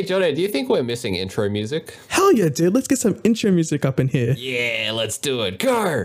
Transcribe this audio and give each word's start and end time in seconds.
Hey, 0.00 0.06
Johnny, 0.06 0.32
do 0.32 0.40
you 0.40 0.48
think 0.48 0.70
we're 0.70 0.82
missing 0.82 1.16
intro 1.16 1.46
music? 1.50 1.94
Hell 2.08 2.32
yeah, 2.32 2.48
dude. 2.48 2.72
Let's 2.72 2.88
get 2.88 2.98
some 2.98 3.20
intro 3.22 3.50
music 3.50 3.84
up 3.84 4.00
in 4.00 4.08
here. 4.08 4.32
Yeah, 4.32 4.92
let's 4.94 5.18
do 5.18 5.42
it. 5.42 5.58
Go! 5.58 6.04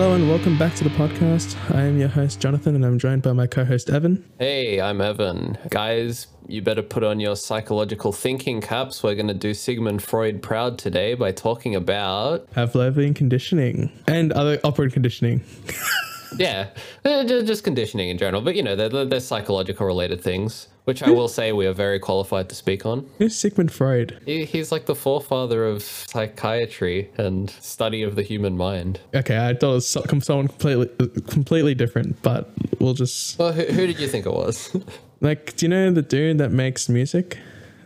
Hello 0.00 0.14
and 0.14 0.30
welcome 0.30 0.56
back 0.56 0.74
to 0.76 0.82
the 0.82 0.88
podcast. 0.88 1.54
I 1.74 1.82
am 1.82 1.98
your 1.98 2.08
host, 2.08 2.40
Jonathan, 2.40 2.74
and 2.74 2.86
I'm 2.86 2.98
joined 2.98 3.20
by 3.20 3.34
my 3.34 3.46
co 3.46 3.66
host, 3.66 3.90
Evan. 3.90 4.24
Hey, 4.38 4.80
I'm 4.80 5.02
Evan. 5.02 5.58
Guys, 5.68 6.28
you 6.48 6.62
better 6.62 6.80
put 6.80 7.04
on 7.04 7.20
your 7.20 7.36
psychological 7.36 8.10
thinking 8.10 8.62
caps. 8.62 9.02
We're 9.02 9.14
going 9.14 9.28
to 9.28 9.34
do 9.34 9.52
Sigmund 9.52 10.02
Freud 10.02 10.40
proud 10.40 10.78
today 10.78 11.12
by 11.12 11.32
talking 11.32 11.74
about. 11.74 12.50
Pavlovian 12.52 13.14
conditioning 13.14 13.92
and 14.06 14.32
other 14.32 14.58
operant 14.64 14.94
conditioning. 14.94 15.44
yeah, 16.38 16.68
uh, 17.04 17.24
just 17.24 17.64
conditioning 17.64 18.08
in 18.08 18.18
general, 18.18 18.42
but 18.42 18.56
you 18.56 18.62
know, 18.62 18.76
they're, 18.76 19.04
they're 19.04 19.20
psychological 19.20 19.86
related 19.86 20.20
things 20.20 20.68
which 20.90 21.04
I 21.04 21.10
will 21.10 21.28
say 21.28 21.52
we 21.52 21.66
are 21.66 21.72
very 21.72 22.00
qualified 22.00 22.48
to 22.48 22.56
speak 22.56 22.84
on. 22.84 23.08
Who's 23.18 23.36
Sigmund 23.36 23.70
Freud? 23.70 24.20
He, 24.26 24.44
he's 24.44 24.72
like 24.72 24.86
the 24.86 24.96
forefather 24.96 25.64
of 25.64 25.84
psychiatry 25.84 27.10
and 27.16 27.48
study 27.48 28.02
of 28.02 28.16
the 28.16 28.22
human 28.22 28.56
mind. 28.56 28.98
Okay, 29.14 29.38
I 29.38 29.54
thought 29.54 29.70
it 29.70 29.74
was 29.74 29.88
someone 29.88 30.48
completely 30.48 30.88
completely 31.28 31.76
different, 31.76 32.20
but 32.22 32.50
we'll 32.80 32.94
just. 32.94 33.38
Well, 33.38 33.52
who, 33.52 33.62
who 33.62 33.86
did 33.86 34.00
you 34.00 34.08
think 34.08 34.26
it 34.26 34.32
was? 34.32 34.76
like, 35.20 35.54
do 35.56 35.66
you 35.66 35.70
know 35.70 35.92
the 35.92 36.02
dude 36.02 36.38
that 36.38 36.50
makes 36.50 36.88
music? 36.88 37.38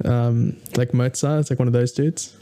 Um, 0.04 0.56
like 0.76 0.94
Mozart, 0.94 1.40
it's 1.40 1.50
like 1.50 1.58
one 1.58 1.68
of 1.68 1.74
those 1.74 1.92
dudes. 1.92 2.34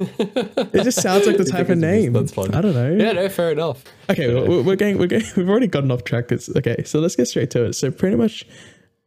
It 0.00 0.84
just 0.84 1.00
sounds 1.00 1.26
like 1.26 1.36
the 1.36 1.44
type 1.50 1.68
of 1.68 1.78
name. 1.78 2.12
That's 2.12 2.32
fun. 2.32 2.54
I 2.54 2.60
don't 2.60 2.74
know. 2.74 2.92
Yeah, 2.92 3.12
no, 3.12 3.28
fair 3.28 3.52
enough. 3.52 3.84
Okay, 4.10 4.32
we're, 4.32 4.62
we're 4.62 4.76
going. 4.76 4.98
We're 4.98 5.06
going. 5.06 5.24
We've 5.36 5.48
already 5.48 5.66
gotten 5.68 5.90
off 5.90 6.04
track. 6.04 6.32
It's, 6.32 6.48
okay, 6.56 6.82
so 6.84 7.00
let's 7.00 7.16
get 7.16 7.26
straight 7.26 7.50
to 7.52 7.64
it. 7.64 7.74
So 7.74 7.90
pretty 7.90 8.16
much, 8.16 8.44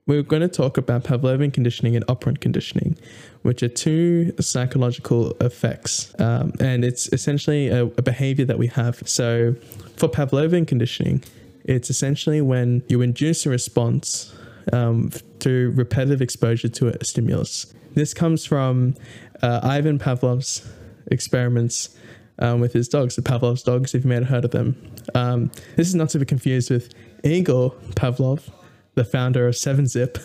we're 0.05 0.23
going 0.23 0.41
to 0.41 0.47
talk 0.47 0.77
about 0.77 1.03
Pavlovian 1.03 1.53
conditioning 1.53 1.95
and 1.95 2.05
operant 2.07 2.39
conditioning, 2.39 2.97
which 3.41 3.61
are 3.61 3.67
two 3.67 4.33
psychological 4.39 5.31
effects. 5.41 6.15
Um, 6.19 6.53
and 6.59 6.85
it's 6.85 7.07
essentially 7.11 7.67
a, 7.67 7.85
a 7.85 8.01
behavior 8.01 8.45
that 8.45 8.57
we 8.57 8.67
have. 8.67 9.03
So, 9.05 9.55
for 9.97 10.07
Pavlovian 10.07 10.67
conditioning, 10.67 11.23
it's 11.65 11.89
essentially 11.89 12.39
when 12.39 12.83
you 12.87 13.01
induce 13.01 13.45
a 13.45 13.49
response 13.49 14.33
um, 14.73 15.09
through 15.39 15.71
repetitive 15.71 16.21
exposure 16.21 16.69
to 16.69 16.87
a 16.89 17.03
stimulus. 17.03 17.73
This 17.93 18.13
comes 18.13 18.45
from 18.45 18.95
uh, 19.41 19.61
Ivan 19.63 19.99
Pavlov's 19.99 20.67
experiments 21.09 21.97
um, 22.39 22.59
with 22.59 22.73
his 22.73 22.87
dogs, 22.87 23.15
the 23.15 23.21
Pavlov's 23.21 23.63
dogs, 23.63 23.95
if 23.95 24.03
you 24.03 24.09
may 24.09 24.15
have 24.15 24.27
heard 24.27 24.45
of 24.45 24.51
them. 24.51 24.75
Um, 25.15 25.51
this 25.75 25.87
is 25.87 25.95
not 25.95 26.09
to 26.09 26.19
be 26.19 26.25
confused 26.25 26.69
with 26.69 26.93
Igor 27.23 27.71
Pavlov, 27.95 28.49
the 28.95 29.03
founder 29.03 29.47
of 29.47 29.55
7-Zip. 29.55 30.17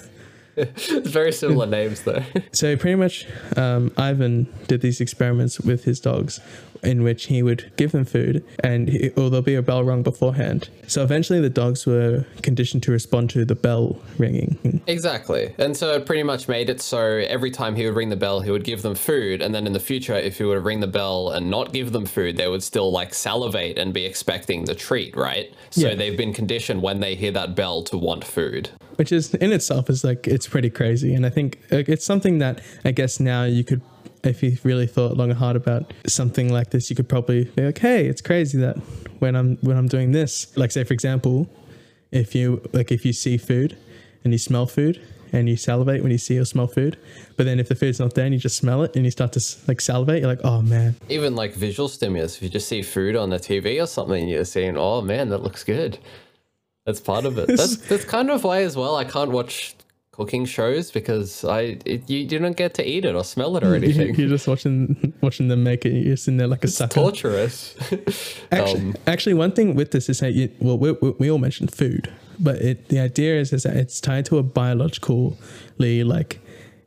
Very 0.57 1.33
similar 1.33 1.67
names, 1.67 2.03
though. 2.03 2.23
so 2.53 2.77
pretty 2.77 2.97
much, 2.97 3.27
um, 3.57 3.93
Ivan 3.97 4.53
did 4.69 4.81
these 4.83 5.01
experiments 5.01 5.59
with 5.61 5.85
his 5.85 5.99
dogs, 5.99 6.41
in 6.83 7.03
which 7.03 7.27
he 7.27 7.43
would 7.43 7.73
give 7.77 7.93
them 7.93 8.05
food, 8.05 8.45
and 8.63 8.89
he, 8.89 9.11
or 9.11 9.31
there'll 9.31 9.43
be 9.43 9.55
a 9.55 9.63
bell 9.63 9.83
rung 9.83 10.03
beforehand. 10.03 10.69
So 10.89 11.03
eventually, 11.03 11.41
the 11.41 11.51
dogs 11.51 11.87
were 11.87 12.27
conditioned 12.43 12.83
to 12.85 12.93
respond 12.93 13.31
to 13.31 13.45
the 13.45 13.55
bell 13.55 13.99
ringing. 14.19 14.83
Exactly, 14.87 15.55
and 15.59 15.77
so 15.77 15.95
it 15.95 16.05
pretty 16.05 16.23
much 16.23 16.49
made 16.49 16.69
it 16.69 16.81
so 16.83 17.01
every 17.01 17.51
time 17.51 17.75
he 17.75 17.87
would 17.87 17.97
ring 17.97 18.11
the 18.11 18.17
bell, 18.17 18.41
he 18.41 18.51
would 18.51 18.65
give 18.65 18.83
them 18.83 18.95
food, 18.95 19.41
and 19.41 19.55
then 19.55 19.67
in 19.67 19.73
the 19.73 19.81
future, 19.81 20.15
if 20.15 20.39
he 20.39 20.45
were 20.45 20.57
to 20.57 20.61
ring 20.61 20.81
the 20.81 20.87
bell 20.87 21.31
and 21.31 21.49
not 21.49 21.73
give 21.73 21.93
them 21.93 22.05
food, 22.05 22.37
they 22.37 22.49
would 22.49 22.63
still 22.63 22.93
like 22.93 23.15
salivate 23.15 23.79
and 23.79 23.95
be 23.95 24.05
expecting 24.05 24.65
the 24.65 24.75
treat, 24.75 25.17
right? 25.17 25.55
So 25.71 25.89
yeah. 25.89 25.95
they've 25.95 26.17
been 26.17 26.35
conditioned 26.35 26.83
when 26.83 27.01
they 27.01 27.15
hear 27.15 27.33
that 27.33 27.55
bell 27.55 27.83
to 27.85 27.97
want 27.97 28.25
food 28.25 28.71
which 29.03 29.11
is 29.11 29.35
in 29.35 29.51
itself 29.51 29.91
is 29.91 30.05
like 30.05 30.29
it's 30.29 30.47
pretty 30.47 30.71
crazy 30.71 31.13
and 31.13 31.27
i 31.27 31.29
think 31.29 31.59
it's 31.71 32.05
something 32.05 32.39
that 32.39 32.61
i 32.85 32.93
guess 32.93 33.19
now 33.19 33.43
you 33.43 33.65
could 33.65 33.83
if 34.23 34.45
you 34.45 34.57
really 34.63 34.87
thought 34.87 35.17
long 35.17 35.31
and 35.31 35.39
hard 35.41 35.57
about 35.57 35.93
something 36.07 36.53
like 36.53 36.71
this, 36.71 36.89
you 36.89 36.95
could 36.95 37.09
probably 37.09 37.43
be 37.57 37.63
like, 37.63 37.79
"Hey, 37.79 38.07
it's 38.07 38.21
crazy 38.21 38.57
that 38.59 38.77
when 39.19 39.35
I'm 39.35 39.57
when 39.63 39.77
I'm 39.77 39.89
doing 39.89 40.13
this, 40.13 40.57
like 40.57 40.71
say 40.71 40.85
for 40.85 40.95
example, 40.95 41.49
if 42.13 42.33
you 42.33 42.63
like 42.73 42.93
if 42.93 43.05
you 43.05 43.13
see 43.13 43.37
food 43.37 43.77
and 44.23 44.33
you 44.33 44.39
smell 44.39 44.67
food 44.67 45.03
and 45.33 45.49
you 45.49 45.57
salivate 45.57 46.03
when 46.03 46.13
you 46.13 46.19
see 46.19 46.39
or 46.39 46.45
smell 46.45 46.69
food, 46.69 46.97
but 47.37 47.47
then 47.47 47.59
if 47.59 47.69
the 47.69 47.75
food's 47.75 47.99
not 47.99 48.15
there 48.15 48.27
and 48.27 48.33
you 48.33 48.39
just 48.39 48.57
smell 48.57 48.83
it 48.83 48.95
and 48.95 49.05
you 49.05 49.11
start 49.11 49.33
to 49.33 49.41
like 49.67 49.81
salivate, 49.81 50.21
you're 50.21 50.31
like, 50.31 50.45
"Oh 50.45 50.63
man." 50.63 50.95
Even 51.09 51.35
like 51.35 51.55
visual 51.55 51.89
stimulus, 51.89 52.37
if 52.37 52.43
you 52.45 52.49
just 52.49 52.69
see 52.69 52.83
food 52.83 53.17
on 53.17 53.31
the 53.31 53.39
TV 53.39 53.83
or 53.83 53.87
something, 53.87 54.29
you're 54.29 54.45
saying, 54.45 54.77
"Oh 54.77 55.03
man, 55.03 55.31
that 55.31 55.43
looks 55.43 55.65
good." 55.65 55.99
That's 56.85 57.01
part 57.01 57.25
of 57.25 57.39
it. 57.39 57.47
That's 57.49 57.77
that's 57.77 58.05
kind 58.05 58.31
of 58.31 58.45
why 58.45 58.63
as 58.63 58.77
well. 58.77 58.97
I 58.97 59.05
can't 59.05 59.31
watch 59.31 59.77
cooking 60.13 60.45
shows 60.45 60.91
because 60.91 61.43
I 61.45 61.79
it, 61.87 62.09
you 62.09 62.27
don't 62.27 62.57
get 62.57 62.75
to 62.75 62.87
eat 62.87 63.05
it 63.05 63.15
or 63.15 63.25
smell 63.25 63.57
it 63.57 63.65
or 63.65 63.75
anything. 63.81 64.15
You're 64.15 64.29
just 64.29 64.49
watching 64.49 65.15
watching 65.21 65.49
them 65.49 65.63
make 65.63 65.85
it. 65.85 65.93
You're 65.93 66.17
sitting 66.17 66.39
there 66.39 66.49
like 66.49 66.65
a 66.65 66.67
it's 66.67 66.77
sucker. 66.77 66.95
Torturous. 66.95 67.75
actually, 68.53 68.81
um, 68.81 68.95
actually, 69.07 69.35
one 69.35 69.53
thing 69.53 69.75
with 69.75 69.93
this 69.93 70.09
is 70.09 70.21
that 70.21 70.35
you, 70.35 70.51
well, 70.61 70.79
we, 70.79 70.93
we, 70.93 71.11
we 71.19 71.31
all 71.31 71.39
mentioned 71.39 71.73
food, 71.75 72.13
but 72.39 72.57
it 72.57 72.89
the 72.89 72.99
idea 72.99 73.41
is 73.41 73.53
is 73.53 73.63
that 73.63 73.77
it's 73.77 74.01
tied 74.01 74.27
to 74.27 74.39
a 74.39 74.43
biologically 74.43 76.05
like 76.05 76.41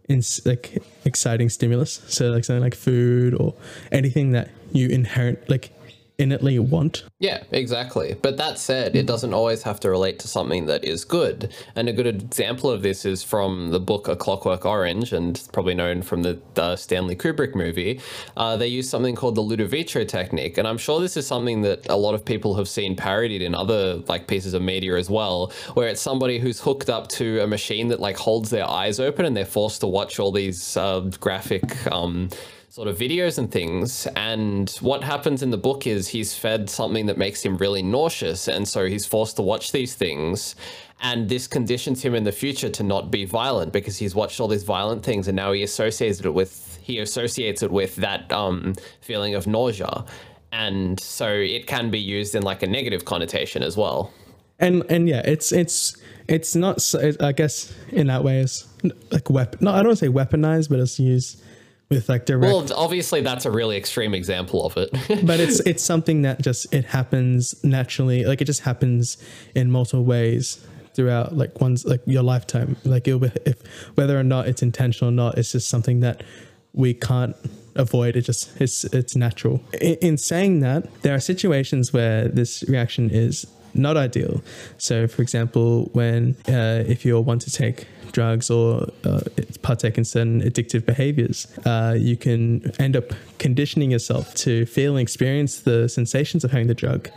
in 0.07 0.21
like 0.45 0.77
exciting 1.05 1.49
stimulus. 1.49 2.01
So 2.07 2.29
like 2.31 2.45
something 2.45 2.63
like 2.63 2.75
food 2.75 3.33
or 3.33 3.53
anything 3.91 4.31
that 4.31 4.49
you 4.71 4.89
inherent 4.89 5.49
like 5.49 5.71
innately 6.17 6.59
want. 6.59 7.03
Yeah, 7.19 7.43
exactly. 7.51 8.15
But 8.21 8.37
that 8.37 8.57
said, 8.57 8.95
it 8.95 9.05
doesn't 9.05 9.33
always 9.33 9.63
have 9.63 9.79
to 9.81 9.89
relate 9.89 10.19
to 10.19 10.27
something 10.27 10.65
that 10.67 10.83
is 10.83 11.03
good. 11.05 11.53
And 11.75 11.89
a 11.89 11.93
good 11.93 12.07
example 12.07 12.69
of 12.69 12.81
this 12.81 13.05
is 13.05 13.23
from 13.23 13.71
the 13.71 13.79
book 13.79 14.07
A 14.07 14.15
Clockwork 14.15 14.65
Orange, 14.65 15.13
and 15.13 15.41
probably 15.51 15.73
known 15.73 16.01
from 16.01 16.23
the, 16.23 16.39
the 16.53 16.75
Stanley 16.75 17.15
Kubrick 17.15 17.55
movie. 17.55 17.99
Uh, 18.37 18.57
they 18.57 18.67
use 18.67 18.89
something 18.89 19.15
called 19.15 19.35
the 19.35 19.41
Ludovico 19.41 20.07
technique, 20.07 20.57
and 20.57 20.67
I'm 20.67 20.77
sure 20.77 20.99
this 20.99 21.17
is 21.17 21.27
something 21.27 21.61
that 21.63 21.87
a 21.89 21.97
lot 21.97 22.15
of 22.15 22.23
people 22.23 22.55
have 22.55 22.67
seen 22.67 22.95
parodied 22.95 23.41
in 23.41 23.55
other 23.55 23.95
like 24.07 24.27
pieces 24.27 24.53
of 24.53 24.61
media 24.61 24.95
as 24.95 25.09
well, 25.09 25.51
where 25.73 25.87
it's 25.87 26.01
somebody 26.01 26.39
who's 26.39 26.59
hooked 26.59 26.89
up 26.89 27.07
to 27.09 27.41
a 27.41 27.47
machine 27.47 27.87
that 27.89 27.99
like 27.99 28.17
holds 28.17 28.49
their 28.49 28.67
eyes 28.67 28.99
open 28.99 29.25
and 29.25 29.35
they're 29.35 29.45
forced 29.45 29.81
to 29.81 29.87
watch 29.87 30.19
all 30.19 30.31
these 30.31 30.77
uh, 30.77 30.99
graphic. 31.19 31.63
Um, 31.91 32.29
sort 32.75 32.89
of 32.89 32.97
videos 32.97 33.37
and 33.37 33.49
things. 33.49 34.05
And 34.17 34.69
what 34.81 35.01
happens 35.01 35.41
in 35.41 35.49
the 35.49 35.57
book 35.57 35.87
is 35.87 36.09
he's 36.09 36.37
fed 36.37 36.69
something 36.69 37.05
that 37.05 37.17
makes 37.17 37.41
him 37.41 37.55
really 37.55 37.81
nauseous. 37.81 38.49
And 38.49 38.67
so 38.67 38.85
he's 38.85 39.05
forced 39.05 39.37
to 39.37 39.41
watch 39.41 39.71
these 39.71 39.95
things. 39.95 40.57
And 41.01 41.29
this 41.29 41.47
conditions 41.47 42.01
him 42.03 42.13
in 42.13 42.25
the 42.25 42.33
future 42.33 42.67
to 42.67 42.83
not 42.83 43.11
be 43.11 43.23
violent 43.23 43.71
because 43.71 43.97
he's 43.97 44.13
watched 44.13 44.41
all 44.41 44.49
these 44.49 44.65
violent 44.65 45.03
things 45.03 45.29
and 45.29 45.37
now 45.37 45.53
he 45.53 45.63
associates 45.63 46.19
it 46.19 46.33
with 46.33 46.77
he 46.81 46.99
associates 46.99 47.63
it 47.63 47.71
with 47.71 47.95
that 47.95 48.29
um, 48.33 48.75
feeling 48.99 49.35
of 49.35 49.47
nausea. 49.47 50.03
And 50.51 50.99
so 50.99 51.29
it 51.29 51.67
can 51.67 51.89
be 51.89 51.99
used 51.99 52.35
in 52.35 52.43
like 52.43 52.61
a 52.61 52.67
negative 52.67 53.05
connotation 53.05 53.63
as 53.63 53.77
well. 53.77 54.11
And 54.59 54.83
and 54.89 55.07
yeah, 55.07 55.21
it's 55.23 55.53
it's 55.53 55.95
it's 56.27 56.57
not 56.57 56.83
I 57.21 57.31
guess 57.31 57.73
in 57.93 58.07
that 58.07 58.25
way 58.25 58.41
it's 58.41 58.67
like 59.11 59.29
weapon. 59.29 59.59
No, 59.61 59.71
I 59.71 59.81
don't 59.81 59.95
say 59.95 60.09
weaponized, 60.09 60.67
but 60.67 60.79
it's 60.79 60.99
used 60.99 61.41
with 61.89 62.09
like 62.09 62.25
direct. 62.25 62.51
Well, 62.51 62.67
obviously 62.73 63.21
that's 63.21 63.45
a 63.45 63.51
really 63.51 63.77
extreme 63.77 64.13
example 64.13 64.65
of 64.65 64.77
it. 64.77 64.91
but 65.25 65.39
it's 65.39 65.59
it's 65.61 65.83
something 65.83 66.23
that 66.23 66.41
just 66.41 66.73
it 66.73 66.85
happens 66.85 67.63
naturally. 67.63 68.25
Like 68.25 68.41
it 68.41 68.45
just 68.45 68.61
happens 68.61 69.17
in 69.53 69.71
multiple 69.71 70.03
ways 70.03 70.65
throughout 70.93 71.35
like 71.35 71.59
one's 71.61 71.85
like 71.85 72.01
your 72.05 72.23
lifetime. 72.23 72.77
Like 72.85 73.07
it'll 73.07 73.19
be, 73.19 73.31
if 73.45 73.61
whether 73.95 74.19
or 74.19 74.23
not 74.23 74.47
it's 74.47 74.61
intentional 74.61 75.09
or 75.09 75.15
not, 75.15 75.37
it's 75.37 75.51
just 75.51 75.69
something 75.69 75.99
that 75.99 76.23
we 76.73 76.93
can't 76.93 77.35
avoid. 77.75 78.15
It 78.15 78.21
just 78.21 78.59
it's 78.59 78.83
it's 78.85 79.15
natural. 79.15 79.61
In, 79.79 79.95
in 79.95 80.17
saying 80.17 80.61
that, 80.61 81.01
there 81.01 81.13
are 81.13 81.19
situations 81.19 81.93
where 81.93 82.27
this 82.27 82.63
reaction 82.67 83.09
is 83.09 83.45
not 83.73 83.97
ideal. 83.97 84.41
So, 84.77 85.07
for 85.07 85.21
example, 85.21 85.89
when 85.93 86.35
uh, 86.47 86.83
if 86.87 87.05
you 87.05 87.19
want 87.19 87.41
to 87.43 87.51
take 87.51 87.87
drugs 88.15 88.49
or 88.49 88.87
uh, 89.03 89.19
partake 89.61 89.97
in 89.97 90.05
certain 90.05 90.41
addictive 90.41 90.85
behaviors, 90.85 91.37
uh, 91.65 91.93
you 91.97 92.15
can 92.15 92.71
end 92.79 92.95
up 92.95 93.07
conditioning 93.39 93.91
yourself 93.91 94.33
to 94.33 94.65
feel 94.65 94.93
and 94.95 95.01
experience 95.01 95.59
the 95.59 95.89
sensations 95.89 96.43
of 96.45 96.51
having 96.51 96.67
the 96.67 96.79
drug. 96.83 97.09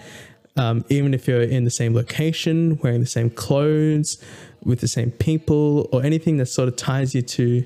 Um, 0.56 0.84
even 0.88 1.14
if 1.14 1.28
you're 1.28 1.48
in 1.56 1.62
the 1.62 1.70
same 1.70 1.94
location, 1.94 2.80
wearing 2.82 3.00
the 3.00 3.14
same 3.18 3.30
clothes, 3.30 4.20
with 4.64 4.80
the 4.80 4.88
same 4.88 5.12
people, 5.12 5.88
or 5.92 6.02
anything 6.02 6.38
that 6.38 6.46
sort 6.46 6.66
of 6.68 6.74
ties 6.74 7.14
you 7.14 7.22
to 7.22 7.64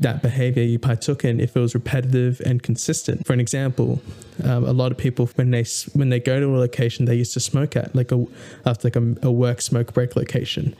that 0.00 0.20
behavior 0.20 0.64
you 0.64 0.76
partook 0.76 1.24
in 1.24 1.38
if 1.38 1.56
it 1.56 1.60
was 1.60 1.72
repetitive 1.72 2.40
and 2.44 2.64
consistent. 2.64 3.24
For 3.24 3.32
an 3.32 3.38
example, 3.38 4.02
um, 4.42 4.64
a 4.64 4.72
lot 4.72 4.90
of 4.90 4.98
people 4.98 5.26
when 5.36 5.52
they 5.52 5.64
when 5.92 6.08
they 6.08 6.18
go 6.18 6.40
to 6.40 6.46
a 6.46 6.58
location 6.58 7.04
they 7.04 7.14
used 7.14 7.34
to 7.34 7.40
smoke 7.40 7.76
at, 7.76 7.94
like 7.94 8.10
a 8.10 8.26
after 8.66 8.88
like 8.88 8.96
a, 8.96 9.28
a 9.28 9.30
work 9.30 9.60
smoke 9.60 9.94
break 9.94 10.16
location, 10.16 10.74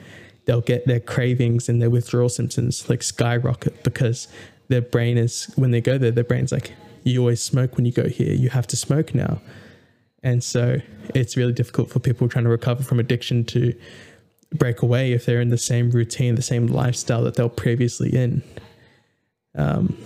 they'll 0.47 0.61
get 0.61 0.87
their 0.87 1.01
cravings 1.01 1.69
and 1.69 1.81
their 1.81 1.91
withdrawal 1.91 2.29
symptoms 2.29 2.89
like 2.89 3.03
skyrocket 3.03 3.83
because 3.83 4.29
their 4.69 4.83
brain 4.83 5.19
is 5.19 5.53
when 5.57 5.71
they 5.71 5.81
go 5.81 5.99
there, 5.99 6.11
their 6.11 6.25
brain's 6.25 6.53
like, 6.53 6.73
you 7.03 7.21
always 7.21 7.43
smoke 7.43 7.77
when 7.77 7.85
you 7.85 7.93
go 7.93 8.09
here. 8.09 8.33
You 8.33 8.51
have 8.51 8.67
to 8.69 8.77
smoke 8.77 9.15
now. 9.15 9.41
And 10.23 10.43
so 10.43 10.79
it's 11.15 11.37
really 11.37 11.53
difficult 11.53 11.91
for 11.91 12.01
people 12.01 12.29
trying 12.29 12.45
to 12.45 12.51
recover 12.51 12.83
from 12.83 12.99
addiction 12.99 13.45
to 13.47 13.75
break 14.55 14.83
away 14.83 15.13
if 15.13 15.27
they're 15.27 15.41
in 15.41 15.51
the 15.51 15.59
same 15.59 15.91
routine, 15.91 16.35
the 16.35 16.43
same 16.43 16.67
lifestyle 16.67 17.23
that 17.25 17.35
they 17.35 17.43
were 17.43 17.49
previously 17.49 18.15
in. 18.15 18.43
Um, 19.55 19.99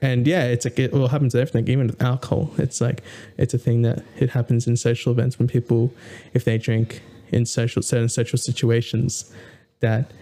and 0.00 0.26
yeah, 0.26 0.44
it's 0.44 0.64
like 0.64 0.78
it 0.78 0.92
all 0.92 1.08
happens 1.08 1.32
to 1.32 1.40
everything, 1.40 1.68
even 1.68 1.88
with 1.88 2.02
alcohol. 2.02 2.50
It's 2.56 2.80
like 2.80 3.02
it's 3.36 3.52
a 3.52 3.58
thing 3.58 3.82
that 3.82 4.04
it 4.18 4.30
happens 4.30 4.66
in 4.66 4.76
social 4.76 5.12
events 5.12 5.38
when 5.38 5.48
people, 5.48 5.92
if 6.34 6.44
they 6.44 6.56
drink 6.56 7.02
in 7.30 7.44
social 7.44 7.82
certain 7.82 8.08
social 8.08 8.38
situations, 8.38 9.32
that 9.80 10.12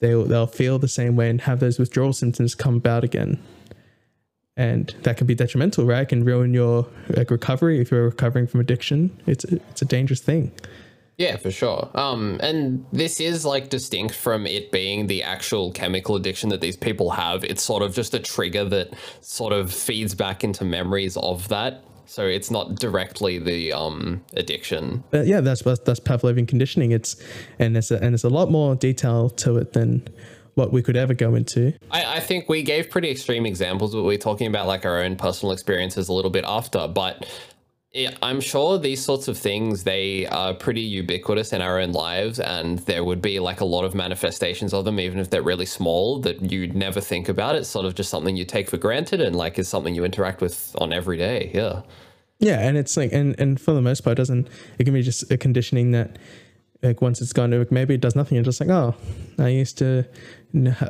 they'll 0.00 0.24
they'll 0.24 0.46
feel 0.46 0.78
the 0.78 0.88
same 0.88 1.16
way 1.16 1.30
and 1.30 1.40
have 1.42 1.60
those 1.60 1.78
withdrawal 1.78 2.12
symptoms 2.12 2.54
come 2.54 2.76
about 2.76 3.04
again. 3.04 3.42
And 4.56 4.92
that 5.02 5.16
can 5.16 5.26
be 5.26 5.36
detrimental, 5.36 5.86
right? 5.86 6.02
It 6.02 6.08
can 6.08 6.24
ruin 6.24 6.52
your 6.52 6.88
like 7.10 7.30
recovery 7.30 7.80
if 7.80 7.92
you're 7.92 8.06
recovering 8.06 8.46
from 8.46 8.60
addiction. 8.60 9.16
It's 9.26 9.44
it's 9.44 9.82
a 9.82 9.84
dangerous 9.84 10.20
thing. 10.20 10.52
Yeah, 11.18 11.36
for 11.36 11.50
sure. 11.50 11.90
Um, 11.94 12.38
and 12.40 12.86
this 12.92 13.20
is 13.20 13.44
like 13.44 13.70
distinct 13.70 14.14
from 14.14 14.46
it 14.46 14.70
being 14.70 15.08
the 15.08 15.24
actual 15.24 15.72
chemical 15.72 16.14
addiction 16.14 16.48
that 16.50 16.60
these 16.60 16.76
people 16.76 17.10
have. 17.10 17.42
It's 17.42 17.62
sort 17.62 17.82
of 17.82 17.92
just 17.92 18.14
a 18.14 18.20
trigger 18.20 18.64
that 18.66 18.94
sort 19.20 19.52
of 19.52 19.72
feeds 19.72 20.14
back 20.14 20.44
into 20.44 20.64
memories 20.64 21.16
of 21.16 21.48
that. 21.48 21.82
So 22.08 22.26
it's 22.26 22.50
not 22.50 22.76
directly 22.76 23.38
the 23.38 23.74
um, 23.74 24.22
addiction. 24.34 25.04
But 25.10 25.26
yeah, 25.26 25.42
that's 25.42 25.62
that's 25.62 26.00
Pavlovian 26.00 26.48
conditioning. 26.48 26.92
It's 26.92 27.22
and 27.58 27.74
there's 27.74 27.90
a, 27.90 27.96
and 27.96 28.14
there's 28.14 28.24
a 28.24 28.30
lot 28.30 28.50
more 28.50 28.74
detail 28.74 29.28
to 29.30 29.58
it 29.58 29.74
than 29.74 30.08
what 30.54 30.72
we 30.72 30.82
could 30.82 30.96
ever 30.96 31.12
go 31.14 31.34
into. 31.34 31.74
I, 31.90 32.16
I 32.16 32.20
think 32.20 32.48
we 32.48 32.62
gave 32.62 32.90
pretty 32.90 33.10
extreme 33.10 33.44
examples, 33.44 33.94
but 33.94 34.02
we're 34.02 34.18
talking 34.18 34.46
about 34.46 34.66
like 34.66 34.86
our 34.86 35.02
own 35.02 35.16
personal 35.16 35.52
experiences 35.52 36.08
a 36.08 36.12
little 36.14 36.30
bit 36.30 36.44
after. 36.46 36.88
But 36.88 37.28
I'm 38.22 38.40
sure 38.42 38.78
these 38.78 39.02
sorts 39.02 39.28
of 39.28 39.38
things 39.38 39.84
they 39.84 40.26
are 40.26 40.52
pretty 40.52 40.82
ubiquitous 40.82 41.54
in 41.54 41.62
our 41.62 41.78
own 41.78 41.92
lives, 41.92 42.38
and 42.38 42.80
there 42.80 43.02
would 43.02 43.22
be 43.22 43.40
like 43.40 43.60
a 43.60 43.64
lot 43.64 43.84
of 43.84 43.94
manifestations 43.94 44.74
of 44.74 44.84
them, 44.84 45.00
even 45.00 45.18
if 45.18 45.30
they're 45.30 45.42
really 45.42 45.64
small, 45.64 46.20
that 46.20 46.52
you'd 46.52 46.76
never 46.76 47.00
think 47.00 47.30
about. 47.30 47.56
It's 47.56 47.68
sort 47.68 47.86
of 47.86 47.94
just 47.94 48.10
something 48.10 48.36
you 48.36 48.44
take 48.44 48.68
for 48.68 48.76
granted, 48.76 49.22
and 49.22 49.34
like 49.34 49.58
is 49.58 49.68
something 49.68 49.94
you 49.94 50.04
interact 50.04 50.42
with 50.42 50.76
on 50.78 50.92
every 50.92 51.16
day. 51.16 51.50
Yeah, 51.54 51.80
yeah, 52.38 52.60
and 52.60 52.76
it's 52.76 52.94
like, 52.94 53.10
and 53.12 53.34
and 53.40 53.58
for 53.58 53.72
the 53.72 53.80
most 53.80 54.02
part, 54.02 54.18
it 54.18 54.20
doesn't 54.20 54.48
it 54.78 54.84
can 54.84 54.92
be 54.92 55.02
just 55.02 55.30
a 55.32 55.38
conditioning 55.38 55.92
that 55.92 56.18
like 56.82 57.00
once 57.00 57.22
it's 57.22 57.32
gone, 57.32 57.66
maybe 57.70 57.94
it 57.94 58.02
does 58.02 58.14
nothing. 58.14 58.36
You're 58.36 58.44
just 58.44 58.60
like, 58.60 58.68
oh, 58.68 58.94
I 59.38 59.48
used 59.48 59.78
to, 59.78 60.04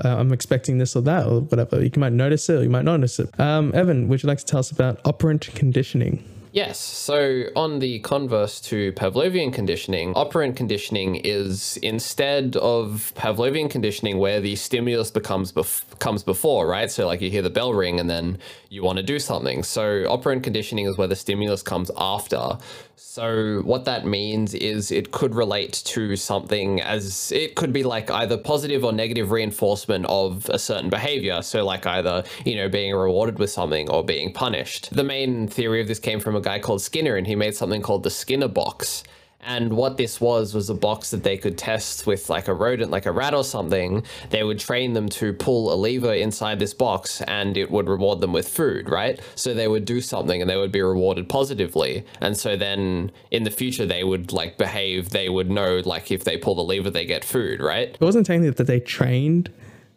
I'm 0.05 0.33
expecting 0.33 0.79
this 0.79 0.97
or 0.97 1.03
that 1.03 1.27
or 1.27 1.43
whatever. 1.43 1.83
You 1.83 1.91
might 1.97 2.13
notice 2.13 2.49
it, 2.49 2.55
or 2.55 2.63
you 2.65 2.71
might 2.71 2.85
not 2.85 2.97
notice 2.97 3.21
it. 3.21 3.39
Um, 3.39 3.73
Evan, 3.73 4.09
would 4.09 4.23
you 4.23 4.27
like 4.27 4.39
to 4.39 4.45
tell 4.45 4.59
us 4.59 4.73
about 4.73 5.01
operant 5.05 5.49
conditioning? 5.55 6.25
Yes. 6.53 6.79
So, 6.79 7.45
on 7.57 7.79
the 7.79 7.99
converse 8.01 8.61
to 8.63 8.93
Pavlovian 8.93 9.53
conditioning, 9.53 10.13
operant 10.15 10.57
conditioning 10.57 11.17
is 11.17 11.77
instead 11.83 12.57
of 12.57 13.13
Pavlovian 13.17 13.71
conditioning, 13.71 14.19
where 14.19 14.41
the 14.41 14.57
stimulus 14.57 15.11
becomes 15.11 15.53
bef- 15.53 15.85
comes 15.99 16.23
before, 16.23 16.67
right? 16.67 16.91
So, 16.91 17.07
like 17.07 17.21
you 17.21 17.31
hear 17.31 17.43
the 17.43 17.51
bell 17.51 17.75
ring 17.75 18.01
and 18.01 18.09
then 18.09 18.39
you 18.71 18.83
want 18.83 18.99
to 18.99 19.03
do 19.03 19.19
something. 19.19 19.63
So, 19.63 20.05
operant 20.09 20.43
conditioning 20.43 20.87
is 20.87 20.99
where 20.99 21.09
the 21.09 21.17
stimulus 21.17 21.63
comes 21.63 21.91
after. 21.97 22.59
So, 22.97 23.63
what 23.65 23.85
that 23.87 24.07
means 24.07 24.55
is 24.55 24.91
it 24.91 25.11
could 25.11 25.35
relate 25.35 25.73
to 25.87 26.17
something 26.17 26.81
as 26.83 27.33
it 27.33 27.55
could 27.55 27.73
be 27.73 27.83
like 27.83 28.11
either 28.11 28.37
positive 28.37 28.85
or 28.85 28.93
negative 28.93 29.31
reinforcement 29.31 30.07
of 30.07 30.49
a 30.51 30.59
certain 30.59 30.91
behavior. 30.91 31.41
So, 31.43 31.65
like 31.65 31.87
either, 31.87 32.25
you 32.45 32.57
know, 32.57 32.69
being 32.69 32.95
rewarded 32.95 33.39
with 33.39 33.51
something 33.51 33.89
or 33.89 34.05
being 34.05 34.33
punished. 34.33 34.95
The 34.95 35.05
main 35.05 35.49
theory 35.49 35.81
of 35.81 35.89
this 35.89 35.99
came 35.99 36.21
from 36.21 36.37
a 36.37 36.41
guy 36.41 36.59
called 36.59 36.83
Skinner, 36.83 37.17
and 37.17 37.27
he 37.27 37.35
made 37.35 37.55
something 37.55 37.81
called 37.83 38.03
the 38.03 38.11
Skinner 38.11 38.49
box. 38.49 39.03
And 39.41 39.75
what 39.75 39.97
this 39.97 40.21
was 40.21 40.53
was 40.53 40.69
a 40.69 40.75
box 40.75 41.11
that 41.11 41.23
they 41.23 41.39
could 41.39 41.57
test 41.57 42.07
with 42.07 42.29
like 42.29 42.49
a 42.49 42.55
rodent, 42.55 42.91
like 42.91 43.07
a 43.07 43.13
rat 43.13 43.35
or 43.35 43.45
something. 43.45 44.03
They 44.31 44.43
would 44.43 44.59
train 44.59 44.95
them 44.95 45.09
to 45.11 45.33
pull 45.33 45.73
a 45.73 45.77
lever 45.77 46.13
inside 46.13 46.59
this 46.59 46.75
box 46.75 47.23
and 47.23 47.57
it 47.57 47.71
would 47.71 47.89
reward 47.89 48.21
them 48.21 48.33
with 48.33 48.49
food, 48.49 48.91
right? 48.91 49.21
So 49.37 49.55
they 49.55 49.69
would 49.69 49.85
do 49.85 50.01
something 50.01 50.41
and 50.41 50.51
they 50.51 50.57
would 50.57 50.73
be 50.73 50.83
rewarded 50.83 51.29
positively. 51.29 52.05
And 52.21 52.37
so 52.37 52.57
then 52.57 53.13
in 53.31 53.45
the 53.45 53.51
future, 53.51 53.87
they 53.87 54.03
would 54.03 54.33
like 54.33 54.59
behave, 54.59 55.11
they 55.11 55.29
would 55.29 55.51
know 55.51 55.83
like 55.85 56.11
if 56.11 56.25
they 56.25 56.37
pull 56.37 56.57
the 56.57 56.65
lever, 56.65 56.91
they 56.91 57.07
get 57.07 57.25
food, 57.25 57.61
right? 57.61 57.91
It 57.91 58.01
wasn't 58.01 58.27
technically 58.27 58.51
that 58.51 58.67
they 58.67 58.81
trained 58.81 59.51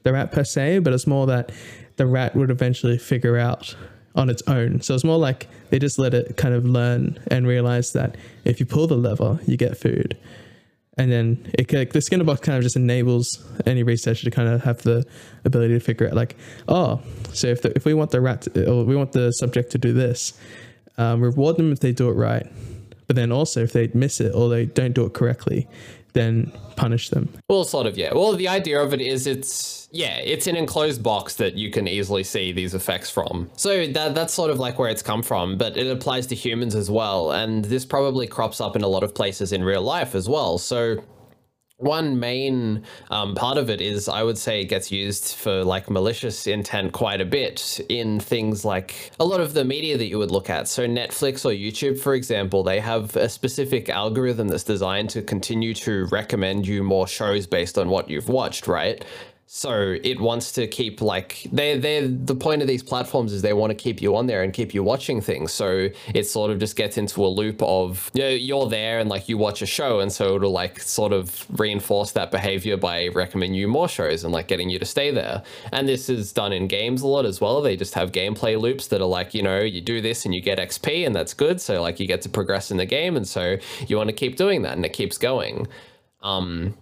the 0.03 0.13
rat 0.13 0.31
per 0.31 0.43
se, 0.43 0.79
but 0.79 0.93
it's 0.93 1.07
more 1.07 1.25
that 1.27 1.51
the 1.97 2.05
rat 2.05 2.35
would 2.35 2.51
eventually 2.51 2.97
figure 2.97 3.37
out 3.37 3.75
on 4.15 4.29
its 4.29 4.43
own. 4.47 4.81
So 4.81 4.93
it's 4.93 5.03
more 5.03 5.17
like 5.17 5.47
they 5.69 5.79
just 5.79 5.97
let 5.97 6.13
it 6.13 6.37
kind 6.37 6.53
of 6.53 6.65
learn 6.65 7.19
and 7.27 7.47
realize 7.47 7.93
that 7.93 8.15
if 8.43 8.59
you 8.59 8.65
pull 8.65 8.87
the 8.87 8.97
lever, 8.97 9.39
you 9.45 9.57
get 9.57 9.77
food. 9.77 10.17
And 10.97 11.11
then 11.11 11.49
it 11.57 11.71
like 11.71 11.93
the 11.93 12.01
Skinner 12.01 12.25
box 12.25 12.41
kind 12.41 12.57
of 12.57 12.63
just 12.63 12.75
enables 12.75 13.43
any 13.65 13.81
researcher 13.81 14.25
to 14.25 14.31
kind 14.31 14.49
of 14.49 14.63
have 14.63 14.81
the 14.81 15.05
ability 15.45 15.73
to 15.73 15.79
figure 15.79 16.07
out 16.07 16.13
like, 16.13 16.35
oh, 16.67 17.01
so 17.33 17.47
if 17.47 17.61
the, 17.61 17.75
if 17.75 17.85
we 17.85 17.93
want 17.93 18.11
the 18.11 18.19
rat 18.19 18.41
to, 18.41 18.69
or 18.69 18.83
we 18.83 18.95
want 18.95 19.13
the 19.13 19.31
subject 19.31 19.71
to 19.71 19.77
do 19.77 19.93
this, 19.93 20.37
um, 20.97 21.21
reward 21.21 21.57
them 21.57 21.71
if 21.71 21.79
they 21.79 21.93
do 21.93 22.09
it 22.09 22.13
right. 22.13 22.45
But 23.07 23.15
then 23.15 23.31
also 23.31 23.61
if 23.63 23.71
they 23.71 23.89
miss 23.93 24.19
it 24.19 24.35
or 24.35 24.49
they 24.49 24.65
don't 24.65 24.93
do 24.93 25.05
it 25.05 25.13
correctly, 25.13 25.67
then 26.13 26.51
punish 26.75 27.09
them. 27.09 27.33
Well, 27.49 27.63
sort 27.63 27.87
of, 27.87 27.97
yeah. 27.97 28.13
Well, 28.13 28.33
the 28.33 28.47
idea 28.47 28.81
of 28.81 28.93
it 28.93 29.01
is 29.01 29.27
it's 29.27 29.89
yeah, 29.91 30.17
it's 30.17 30.47
an 30.47 30.55
enclosed 30.55 31.03
box 31.03 31.35
that 31.35 31.55
you 31.55 31.69
can 31.69 31.87
easily 31.87 32.23
see 32.23 32.51
these 32.51 32.73
effects 32.73 33.09
from. 33.09 33.49
So 33.57 33.87
that 33.87 34.15
that's 34.15 34.33
sort 34.33 34.49
of 34.49 34.59
like 34.59 34.79
where 34.79 34.89
it's 34.89 35.01
come 35.01 35.21
from, 35.21 35.57
but 35.57 35.75
it 35.77 35.87
applies 35.87 36.27
to 36.27 36.35
humans 36.35 36.75
as 36.75 36.89
well, 36.89 37.31
and 37.31 37.65
this 37.65 37.85
probably 37.85 38.27
crops 38.27 38.61
up 38.61 38.75
in 38.75 38.83
a 38.83 38.87
lot 38.87 39.03
of 39.03 39.13
places 39.13 39.51
in 39.51 39.63
real 39.63 39.81
life 39.81 40.15
as 40.15 40.29
well. 40.29 40.57
So 40.57 41.03
one 41.81 42.19
main 42.19 42.83
um, 43.09 43.35
part 43.35 43.57
of 43.57 43.69
it 43.69 43.81
is 43.81 44.07
I 44.07 44.23
would 44.23 44.37
say 44.37 44.61
it 44.61 44.65
gets 44.65 44.91
used 44.91 45.35
for 45.35 45.63
like 45.63 45.89
malicious 45.89 46.47
intent 46.47 46.93
quite 46.93 47.21
a 47.21 47.25
bit 47.25 47.79
in 47.89 48.19
things 48.19 48.63
like 48.63 49.11
a 49.19 49.25
lot 49.25 49.41
of 49.41 49.53
the 49.53 49.65
media 49.65 49.97
that 49.97 50.05
you 50.05 50.17
would 50.17 50.31
look 50.31 50.49
at. 50.49 50.67
So 50.67 50.87
Netflix 50.87 51.45
or 51.45 51.53
YouTube, 51.53 51.99
for 51.99 52.13
example, 52.13 52.63
they 52.63 52.79
have 52.79 53.15
a 53.15 53.29
specific 53.29 53.89
algorithm 53.89 54.47
that's 54.47 54.63
designed 54.63 55.09
to 55.11 55.21
continue 55.21 55.73
to 55.75 56.05
recommend 56.11 56.67
you 56.67 56.83
more 56.83 57.07
shows 57.07 57.47
based 57.47 57.77
on 57.77 57.89
what 57.89 58.09
you've 58.09 58.29
watched, 58.29 58.67
right? 58.67 59.03
So 59.53 59.97
it 60.01 60.17
wants 60.17 60.53
to 60.53 60.65
keep 60.65 61.01
like 61.01 61.45
they 61.51 61.77
they 61.77 62.07
the 62.07 62.35
point 62.35 62.61
of 62.61 62.69
these 62.69 62.81
platforms 62.81 63.33
is 63.33 63.41
they 63.41 63.51
want 63.51 63.71
to 63.71 63.75
keep 63.75 64.01
you 64.01 64.15
on 64.15 64.27
there 64.27 64.43
and 64.43 64.53
keep 64.53 64.73
you 64.73 64.81
watching 64.81 65.19
things. 65.19 65.51
So 65.51 65.89
it 66.15 66.23
sort 66.23 66.51
of 66.51 66.59
just 66.59 66.77
gets 66.77 66.97
into 66.97 67.25
a 67.25 67.27
loop 67.27 67.61
of 67.61 68.09
you 68.13 68.21
know, 68.21 68.29
you're 68.29 68.69
there 68.69 68.99
and 68.99 69.09
like 69.09 69.27
you 69.27 69.37
watch 69.37 69.61
a 69.61 69.65
show 69.65 69.99
and 69.99 70.09
so 70.09 70.37
it'll 70.37 70.53
like 70.53 70.79
sort 70.79 71.11
of 71.11 71.45
reinforce 71.59 72.13
that 72.13 72.31
behavior 72.31 72.77
by 72.77 73.09
recommending 73.09 73.53
you 73.53 73.67
more 73.67 73.89
shows 73.89 74.23
and 74.23 74.31
like 74.31 74.47
getting 74.47 74.69
you 74.69 74.79
to 74.79 74.85
stay 74.85 75.11
there. 75.11 75.43
And 75.73 75.85
this 75.85 76.07
is 76.07 76.31
done 76.31 76.53
in 76.53 76.67
games 76.67 77.01
a 77.01 77.07
lot 77.07 77.25
as 77.25 77.41
well. 77.41 77.61
They 77.61 77.75
just 77.75 77.93
have 77.95 78.13
gameplay 78.13 78.57
loops 78.57 78.87
that 78.87 79.01
are 79.01 79.05
like, 79.19 79.33
you 79.33 79.43
know, 79.43 79.59
you 79.59 79.81
do 79.81 79.99
this 79.99 80.23
and 80.23 80.33
you 80.33 80.39
get 80.39 80.59
XP 80.59 81.05
and 81.05 81.13
that's 81.13 81.33
good. 81.33 81.59
So 81.59 81.81
like 81.81 81.99
you 81.99 82.07
get 82.07 82.21
to 82.21 82.29
progress 82.29 82.71
in 82.71 82.77
the 82.77 82.85
game 82.85 83.17
and 83.17 83.27
so 83.27 83.57
you 83.85 83.97
want 83.97 84.07
to 84.07 84.15
keep 84.15 84.37
doing 84.37 84.61
that 84.61 84.77
and 84.77 84.85
it 84.85 84.93
keeps 84.93 85.17
going. 85.17 85.67
Um, 86.21 86.75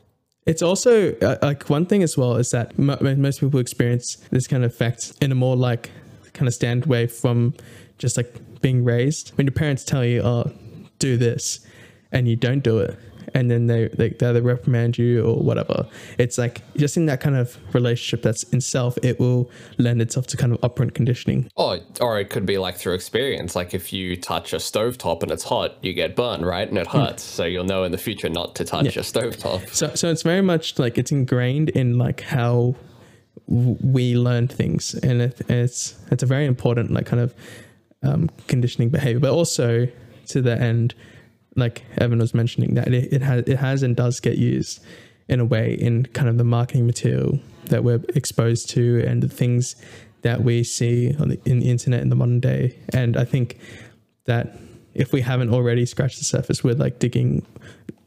it's 0.49 0.63
also 0.63 1.13
uh, 1.17 1.37
like 1.43 1.69
one 1.69 1.85
thing 1.85 2.01
as 2.01 2.17
well 2.17 2.35
is 2.37 2.49
that 2.49 2.77
most 2.79 3.39
people 3.39 3.59
experience 3.59 4.17
this 4.31 4.47
kind 4.47 4.65
of 4.65 4.71
effect 4.71 5.13
in 5.21 5.31
a 5.31 5.35
more 5.35 5.55
like 5.55 5.91
kind 6.33 6.47
of 6.47 6.55
stand 6.55 6.87
way 6.87 7.05
from 7.05 7.53
just 7.99 8.17
like 8.17 8.33
being 8.59 8.83
raised. 8.83 9.29
When 9.37 9.45
your 9.45 9.53
parents 9.53 9.83
tell 9.83 10.03
you, 10.03 10.21
"Oh, 10.23 10.51
do 10.97 11.17
this," 11.17 11.59
and 12.11 12.27
you 12.27 12.35
don't 12.35 12.63
do 12.63 12.79
it, 12.79 12.97
and 13.33 13.49
then 13.49 13.67
they 13.67 13.87
they, 13.89 14.09
they 14.09 14.27
either 14.27 14.41
reprimand 14.41 14.97
you 14.97 15.23
or 15.23 15.41
whatever. 15.41 15.85
It's 16.17 16.37
like 16.37 16.61
just 16.75 16.97
in 16.97 17.05
that 17.07 17.21
kind 17.21 17.35
of 17.35 17.57
relationship 17.73 18.21
that's 18.21 18.43
in 18.43 18.61
self, 18.61 18.97
it 19.03 19.19
will 19.19 19.49
lend 19.77 20.01
itself 20.01 20.27
to 20.27 20.37
kind 20.37 20.53
of 20.53 20.59
operant 20.63 20.93
conditioning. 20.93 21.49
Oh, 21.57 21.79
or 22.01 22.19
it 22.19 22.29
could 22.29 22.45
be 22.45 22.57
like 22.57 22.77
through 22.77 22.93
experience. 22.93 23.55
Like 23.55 23.73
if 23.73 23.91
you 23.93 24.15
touch 24.15 24.53
a 24.53 24.57
stovetop 24.57 25.23
and 25.23 25.31
it's 25.31 25.43
hot, 25.43 25.77
you 25.81 25.93
get 25.93 26.15
burned, 26.15 26.45
right? 26.45 26.67
And 26.67 26.77
it 26.77 26.87
hmm. 26.87 26.97
hurts. 26.97 27.23
Mm. 27.23 27.35
So 27.35 27.45
you'll 27.45 27.65
know 27.65 27.83
in 27.83 27.91
the 27.91 27.97
future 27.97 28.29
not 28.29 28.55
to 28.55 28.65
touch 28.65 28.95
yeah. 28.95 29.01
a 29.01 29.03
stovetop. 29.03 29.69
So 29.73 29.95
so 29.95 30.09
it's 30.09 30.23
very 30.23 30.41
much 30.41 30.79
like 30.79 30.97
it's 30.97 31.11
ingrained 31.11 31.69
in 31.69 31.97
like 31.97 32.21
how 32.21 32.75
we 33.49 34.15
learn 34.15 34.47
things 34.47 34.93
and 34.93 35.21
it, 35.23 35.41
it's 35.49 35.97
it's 36.11 36.21
a 36.21 36.25
very 36.25 36.45
important 36.45 36.91
like 36.91 37.07
kind 37.07 37.21
of 37.21 37.33
um, 38.03 38.29
conditioning 38.47 38.89
behavior 38.89 39.19
but 39.19 39.31
also 39.31 39.87
to 40.27 40.41
the 40.41 40.55
end 40.59 40.93
like 41.59 41.83
Evan 41.97 42.19
was 42.19 42.33
mentioning, 42.33 42.75
that 42.75 42.93
it, 42.93 43.13
it 43.13 43.21
has 43.21 43.43
it 43.47 43.57
has 43.57 43.83
and 43.83 43.95
does 43.95 44.19
get 44.19 44.37
used 44.37 44.83
in 45.27 45.39
a 45.39 45.45
way 45.45 45.73
in 45.73 46.05
kind 46.07 46.27
of 46.27 46.37
the 46.37 46.43
marketing 46.43 46.87
material 46.87 47.39
that 47.65 47.83
we're 47.83 48.01
exposed 48.15 48.69
to 48.71 49.03
and 49.05 49.21
the 49.21 49.29
things 49.29 49.75
that 50.23 50.43
we 50.43 50.63
see 50.63 51.15
on 51.19 51.29
the, 51.29 51.39
in 51.45 51.59
the 51.59 51.69
internet 51.69 52.01
in 52.01 52.09
the 52.09 52.15
modern 52.15 52.39
day. 52.39 52.75
And 52.93 53.15
I 53.15 53.25
think 53.25 53.57
that 54.25 54.57
if 54.93 55.13
we 55.13 55.21
haven't 55.21 55.49
already 55.53 55.85
scratched 55.85 56.17
the 56.17 56.25
surface, 56.25 56.63
we're 56.63 56.73
like 56.73 56.99
digging, 56.99 57.45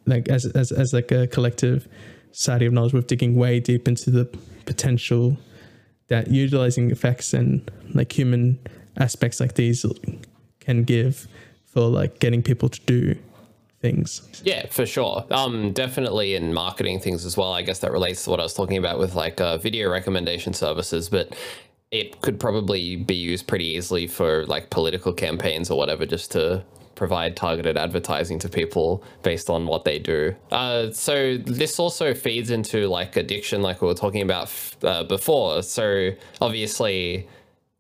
like 0.06 0.28
as 0.28 0.44
as 0.46 0.72
as 0.72 0.92
like 0.92 1.12
a 1.12 1.26
collective 1.26 1.88
society 2.32 2.66
of 2.66 2.72
knowledge 2.72 2.94
we're 2.94 3.02
digging 3.02 3.36
way 3.36 3.60
deep 3.60 3.86
into 3.86 4.10
the 4.10 4.24
potential 4.64 5.36
that 6.08 6.28
utilizing 6.28 6.90
effects 6.90 7.32
and 7.34 7.70
like 7.94 8.10
human 8.16 8.58
aspects 8.98 9.38
like 9.38 9.54
these 9.54 9.84
can 10.60 10.82
give 10.82 11.28
for 11.66 11.82
like 11.82 12.18
getting 12.18 12.42
people 12.42 12.68
to 12.68 12.80
do 12.82 13.14
things. 13.82 14.40
Yeah, 14.44 14.66
for 14.66 14.86
sure. 14.86 15.26
Um, 15.30 15.72
definitely 15.72 16.34
in 16.34 16.54
marketing 16.54 17.00
things 17.00 17.26
as 17.26 17.36
well. 17.36 17.52
I 17.52 17.60
guess 17.62 17.80
that 17.80 17.92
relates 17.92 18.24
to 18.24 18.30
what 18.30 18.40
I 18.40 18.44
was 18.44 18.54
talking 18.54 18.78
about 18.78 18.98
with 18.98 19.14
like 19.14 19.40
uh, 19.40 19.58
video 19.58 19.90
recommendation 19.90 20.54
services, 20.54 21.10
but 21.10 21.36
it 21.90 22.22
could 22.22 22.40
probably 22.40 22.96
be 22.96 23.14
used 23.14 23.46
pretty 23.46 23.66
easily 23.66 24.06
for 24.06 24.46
like 24.46 24.70
political 24.70 25.12
campaigns 25.12 25.70
or 25.70 25.76
whatever, 25.76 26.06
just 26.06 26.30
to 26.32 26.64
provide 26.94 27.36
targeted 27.36 27.76
advertising 27.76 28.38
to 28.38 28.48
people 28.48 29.02
based 29.22 29.50
on 29.50 29.66
what 29.66 29.84
they 29.84 29.98
do. 29.98 30.34
Uh, 30.50 30.90
so 30.92 31.36
this 31.38 31.78
also 31.78 32.14
feeds 32.14 32.50
into 32.50 32.88
like 32.88 33.16
addiction, 33.16 33.60
like 33.60 33.82
we 33.82 33.88
were 33.88 33.94
talking 33.94 34.22
about 34.22 34.50
uh, 34.82 35.02
before. 35.04 35.62
So 35.62 36.12
obviously, 36.40 37.28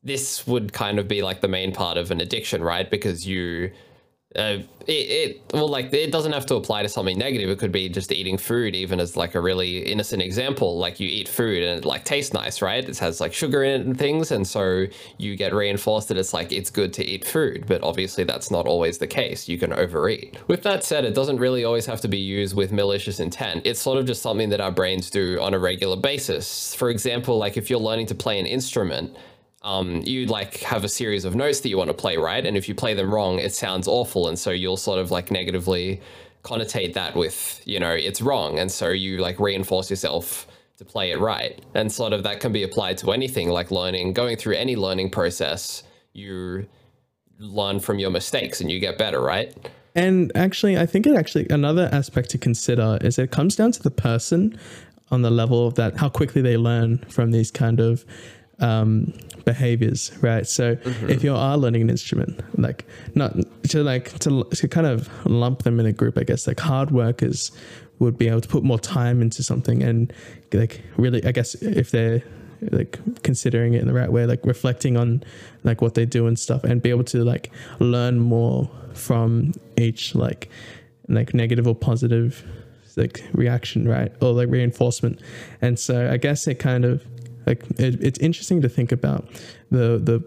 this 0.02 0.46
would 0.46 0.72
kind 0.72 0.98
of 0.98 1.06
be 1.06 1.22
like 1.22 1.40
the 1.40 1.48
main 1.48 1.72
part 1.72 1.96
of 1.96 2.10
an 2.10 2.20
addiction, 2.20 2.62
right? 2.62 2.90
Because 2.90 3.26
you 3.26 3.70
uh, 4.36 4.58
it, 4.86 4.92
it 4.92 5.42
well 5.52 5.68
like 5.68 5.92
it 5.92 6.10
doesn't 6.10 6.32
have 6.32 6.46
to 6.46 6.54
apply 6.54 6.82
to 6.82 6.88
something 6.88 7.18
negative. 7.18 7.50
It 7.50 7.58
could 7.58 7.72
be 7.72 7.88
just 7.88 8.10
eating 8.10 8.38
food 8.38 8.74
even 8.74 8.98
as 8.98 9.16
like 9.16 9.34
a 9.34 9.40
really 9.40 9.78
innocent 9.78 10.22
example. 10.22 10.78
Like 10.78 10.98
you 11.00 11.08
eat 11.08 11.28
food 11.28 11.62
and 11.62 11.78
it 11.78 11.84
like 11.84 12.04
tastes 12.04 12.32
nice 12.32 12.62
right? 12.62 12.86
It 12.86 12.98
has 12.98 13.20
like 13.20 13.32
sugar 13.32 13.62
in 13.62 13.80
it 13.80 13.86
and 13.86 13.98
things 13.98 14.30
and 14.30 14.46
so 14.46 14.86
you 15.18 15.36
get 15.36 15.54
reinforced 15.54 16.08
that 16.08 16.16
it's 16.16 16.32
like 16.32 16.50
it's 16.52 16.70
good 16.70 16.92
to 16.94 17.04
eat 17.04 17.24
food 17.24 17.66
but 17.66 17.82
obviously 17.82 18.24
that's 18.24 18.50
not 18.50 18.66
always 18.66 18.98
the 18.98 19.06
case. 19.06 19.48
You 19.48 19.58
can 19.58 19.72
overeat. 19.72 20.36
With 20.48 20.62
that 20.62 20.84
said 20.84 21.04
it 21.04 21.14
doesn't 21.14 21.38
really 21.38 21.64
always 21.64 21.86
have 21.86 22.00
to 22.00 22.08
be 22.08 22.18
used 22.18 22.56
with 22.56 22.72
malicious 22.72 23.20
intent. 23.20 23.62
It's 23.64 23.80
sort 23.80 23.98
of 23.98 24.06
just 24.06 24.22
something 24.22 24.48
that 24.50 24.60
our 24.60 24.72
brains 24.72 25.10
do 25.10 25.40
on 25.40 25.54
a 25.54 25.58
regular 25.58 25.96
basis. 25.96 26.74
For 26.74 26.90
example 26.90 27.38
like 27.38 27.56
if 27.56 27.70
you're 27.70 27.78
learning 27.78 28.06
to 28.06 28.14
play 28.14 28.40
an 28.40 28.46
instrument 28.46 29.16
um, 29.62 30.02
you 30.04 30.26
like 30.26 30.58
have 30.58 30.84
a 30.84 30.88
series 30.88 31.24
of 31.24 31.34
notes 31.34 31.60
that 31.60 31.68
you 31.68 31.78
want 31.78 31.88
to 31.88 31.94
play, 31.94 32.16
right? 32.16 32.44
And 32.44 32.56
if 32.56 32.68
you 32.68 32.74
play 32.74 32.94
them 32.94 33.12
wrong, 33.12 33.38
it 33.38 33.54
sounds 33.54 33.86
awful. 33.86 34.28
And 34.28 34.38
so 34.38 34.50
you'll 34.50 34.76
sort 34.76 34.98
of 34.98 35.10
like 35.10 35.30
negatively 35.30 36.00
connotate 36.42 36.94
that 36.94 37.14
with, 37.14 37.62
you 37.64 37.78
know, 37.78 37.92
it's 37.92 38.20
wrong. 38.20 38.58
And 38.58 38.70
so 38.70 38.88
you 38.88 39.18
like 39.18 39.38
reinforce 39.38 39.88
yourself 39.90 40.48
to 40.78 40.84
play 40.84 41.12
it 41.12 41.20
right. 41.20 41.64
And 41.74 41.92
sort 41.92 42.12
of 42.12 42.24
that 42.24 42.40
can 42.40 42.52
be 42.52 42.64
applied 42.64 42.98
to 42.98 43.12
anything 43.12 43.50
like 43.50 43.70
learning, 43.70 44.14
going 44.14 44.36
through 44.36 44.56
any 44.56 44.74
learning 44.74 45.10
process, 45.10 45.84
you 46.12 46.66
learn 47.38 47.78
from 47.78 47.98
your 47.98 48.10
mistakes 48.10 48.60
and 48.60 48.70
you 48.70 48.80
get 48.80 48.98
better, 48.98 49.20
right? 49.20 49.54
And 49.94 50.32
actually, 50.34 50.78
I 50.78 50.86
think 50.86 51.06
it 51.06 51.14
actually, 51.14 51.46
another 51.50 51.88
aspect 51.92 52.30
to 52.30 52.38
consider 52.38 52.98
is 53.02 53.18
it 53.18 53.30
comes 53.30 53.54
down 53.56 53.72
to 53.72 53.82
the 53.82 53.90
person 53.90 54.58
on 55.10 55.22
the 55.22 55.30
level 55.30 55.66
of 55.66 55.74
that, 55.74 55.98
how 55.98 56.08
quickly 56.08 56.40
they 56.40 56.56
learn 56.56 56.98
from 57.08 57.30
these 57.30 57.50
kind 57.50 57.78
of 57.78 58.04
um, 58.62 59.12
behaviors, 59.44 60.12
right? 60.22 60.46
So 60.46 60.76
mm-hmm. 60.76 61.10
if 61.10 61.22
you 61.22 61.34
are 61.34 61.58
learning 61.58 61.82
an 61.82 61.90
instrument, 61.90 62.40
like 62.58 62.86
not 63.14 63.34
to 63.68 63.82
like 63.82 64.18
to, 64.20 64.44
to 64.44 64.68
kind 64.68 64.86
of 64.86 65.10
lump 65.26 65.64
them 65.64 65.78
in 65.80 65.86
a 65.86 65.92
group, 65.92 66.16
I 66.16 66.22
guess 66.22 66.46
like 66.46 66.60
hard 66.60 66.90
workers 66.90 67.50
would 67.98 68.16
be 68.16 68.28
able 68.28 68.40
to 68.40 68.48
put 68.48 68.64
more 68.64 68.78
time 68.78 69.20
into 69.20 69.42
something 69.42 69.82
and 69.82 70.12
like 70.52 70.82
really, 70.96 71.24
I 71.24 71.32
guess 71.32 71.54
if 71.56 71.90
they're 71.90 72.22
like 72.70 72.98
considering 73.22 73.74
it 73.74 73.80
in 73.80 73.88
the 73.88 73.94
right 73.94 74.10
way, 74.10 74.24
like 74.24 74.46
reflecting 74.46 74.96
on 74.96 75.24
like 75.64 75.82
what 75.82 75.94
they 75.94 76.06
do 76.06 76.26
and 76.26 76.38
stuff, 76.38 76.62
and 76.64 76.80
be 76.80 76.90
able 76.90 77.04
to 77.04 77.24
like 77.24 77.50
learn 77.80 78.20
more 78.20 78.70
from 78.94 79.52
each 79.76 80.14
like 80.14 80.48
like 81.08 81.34
negative 81.34 81.66
or 81.66 81.74
positive 81.74 82.44
like 82.96 83.24
reaction, 83.32 83.88
right, 83.88 84.12
or 84.20 84.32
like 84.32 84.48
reinforcement. 84.48 85.20
And 85.60 85.78
so 85.78 86.10
I 86.10 86.18
guess 86.18 86.46
it 86.46 86.56
kind 86.56 86.84
of 86.84 87.04
like 87.46 87.64
it, 87.78 88.02
it's 88.02 88.18
interesting 88.18 88.60
to 88.62 88.68
think 88.68 88.92
about 88.92 89.28
the 89.70 89.98
the 89.98 90.22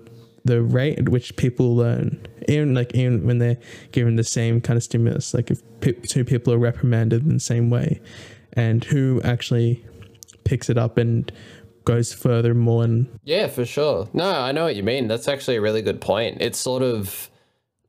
the 0.46 0.62
rate 0.62 1.00
at 1.00 1.10
which 1.10 1.36
people 1.38 1.76
learn, 1.76 2.26
even 2.48 2.74
like 2.74 2.94
even 2.94 3.26
when 3.26 3.40
they're 3.40 3.58
given 3.92 4.16
the 4.16 4.24
same 4.24 4.62
kind 4.62 4.78
of 4.78 4.84
stimulus, 4.84 5.34
like 5.34 5.50
if 5.50 5.62
pe- 5.82 5.94
two 5.94 6.24
people 6.24 6.54
are 6.54 6.60
reprimanded 6.60 7.24
in 7.24 7.34
the 7.34 7.40
same 7.40 7.70
way, 7.70 8.00
and 8.54 8.84
who 8.84 9.20
actually 9.24 9.84
picks 10.44 10.70
it 10.70 10.78
up 10.78 10.98
and 10.98 11.32
goes 11.84 12.14
further 12.14 12.54
more 12.54 12.84
and 12.84 13.08
yeah 13.24 13.48
for 13.48 13.66
sure. 13.66 14.08
No 14.14 14.28
i 14.30 14.52
know 14.52 14.64
what 14.64 14.76
you 14.76 14.84
mean. 14.84 15.08
That's 15.08 15.28
actually 15.28 15.58
a 15.58 15.62
really 15.62 15.82
good 15.82 16.02
point. 16.02 16.42
It's 16.42 16.60
sort 16.60 16.84
of 16.84 17.30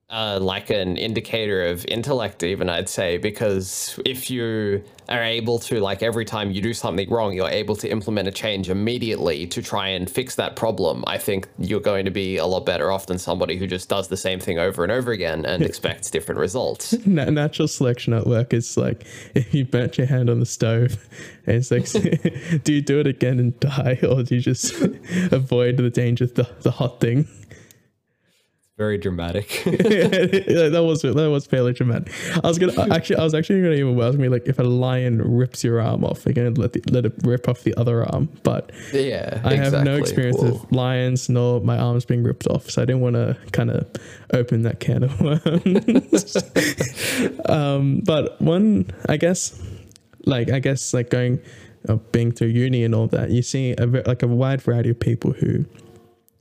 uh, 0.08 0.38
like 0.40 0.70
an 0.70 0.96
indicator 0.96 1.66
of 1.66 1.84
intellect, 1.86 2.44
even 2.44 2.70
I'd 2.70 2.88
say, 2.88 3.18
because 3.18 3.98
if 4.04 4.30
you 4.30 4.84
are 5.08 5.22
able 5.22 5.58
to, 5.58 5.80
like, 5.80 6.00
every 6.00 6.24
time 6.24 6.52
you 6.52 6.62
do 6.62 6.74
something 6.74 7.10
wrong, 7.10 7.32
you're 7.32 7.48
able 7.48 7.74
to 7.76 7.88
implement 7.88 8.28
a 8.28 8.30
change 8.30 8.70
immediately 8.70 9.48
to 9.48 9.60
try 9.60 9.88
and 9.88 10.08
fix 10.08 10.36
that 10.36 10.54
problem, 10.54 11.02
I 11.08 11.18
think 11.18 11.48
you're 11.58 11.80
going 11.80 12.04
to 12.04 12.12
be 12.12 12.36
a 12.36 12.46
lot 12.46 12.64
better 12.64 12.92
off 12.92 13.06
than 13.06 13.18
somebody 13.18 13.56
who 13.56 13.66
just 13.66 13.88
does 13.88 14.06
the 14.06 14.16
same 14.16 14.38
thing 14.38 14.60
over 14.60 14.84
and 14.84 14.92
over 14.92 15.10
again 15.10 15.44
and 15.44 15.62
expects 15.62 16.08
different 16.08 16.40
results. 16.40 16.92
Natural 17.06 17.66
selection 17.66 18.12
at 18.12 18.26
work 18.26 18.54
is 18.54 18.76
like 18.76 19.04
if 19.34 19.52
you 19.54 19.64
burnt 19.64 19.98
your 19.98 20.06
hand 20.06 20.30
on 20.30 20.38
the 20.38 20.46
stove, 20.46 21.04
and 21.46 21.56
it's 21.56 21.72
like, 21.72 21.90
do 22.64 22.72
you 22.72 22.82
do 22.82 23.00
it 23.00 23.08
again 23.08 23.40
and 23.40 23.58
die, 23.58 23.98
or 24.08 24.22
do 24.22 24.36
you 24.36 24.40
just 24.40 24.72
avoid 25.32 25.78
the 25.78 25.90
danger 25.90 26.24
of 26.24 26.34
the, 26.34 26.48
the 26.62 26.70
hot 26.70 27.00
thing? 27.00 27.26
Very 28.76 28.98
dramatic. 28.98 29.64
yeah, 29.66 30.68
that 30.68 30.84
was 30.86 31.02
that 31.02 31.30
was 31.30 31.46
fairly 31.46 31.72
dramatic. 31.72 32.12
I 32.44 32.46
was 32.46 32.58
gonna 32.58 32.94
actually 32.94 33.16
I 33.16 33.24
was 33.24 33.34
actually 33.34 33.62
gonna 33.62 33.74
even 33.74 33.98
ask 34.00 34.18
me 34.18 34.28
like 34.28 34.46
if 34.46 34.58
a 34.58 34.64
lion 34.64 35.22
rips 35.22 35.64
your 35.64 35.80
arm 35.80 36.04
off, 36.04 36.22
they're 36.22 36.34
gonna 36.34 36.50
let 36.50 36.74
the, 36.74 36.82
let 36.90 37.06
it 37.06 37.14
rip 37.24 37.48
off 37.48 37.62
the 37.62 37.74
other 37.76 38.04
arm. 38.04 38.28
But 38.42 38.72
yeah, 38.92 39.40
I 39.44 39.54
exactly. 39.54 39.56
have 39.56 39.84
no 39.84 39.96
experience 39.96 40.36
Whoa. 40.38 40.52
with 40.52 40.72
lions 40.72 41.28
nor 41.30 41.60
my 41.60 41.78
arms 41.78 42.04
being 42.04 42.22
ripped 42.22 42.46
off, 42.48 42.70
so 42.70 42.82
I 42.82 42.84
didn't 42.84 43.00
want 43.00 43.14
to 43.14 43.36
kind 43.52 43.70
of 43.70 43.86
open 44.34 44.62
that 44.62 44.80
can 44.80 45.04
of 45.04 45.20
worms. 45.20 46.36
um, 47.48 48.00
but 48.04 48.40
one, 48.42 48.90
I 49.08 49.16
guess, 49.16 49.58
like 50.26 50.50
I 50.50 50.58
guess 50.58 50.92
like 50.92 51.08
going, 51.08 51.40
uh, 51.88 51.96
being 52.12 52.30
through 52.30 52.48
uni 52.48 52.84
and 52.84 52.94
all 52.94 53.06
that, 53.08 53.30
you 53.30 53.40
see 53.40 53.74
a 53.78 53.86
like 53.86 54.22
a 54.22 54.26
wide 54.26 54.60
variety 54.60 54.90
of 54.90 55.00
people 55.00 55.32
who 55.32 55.64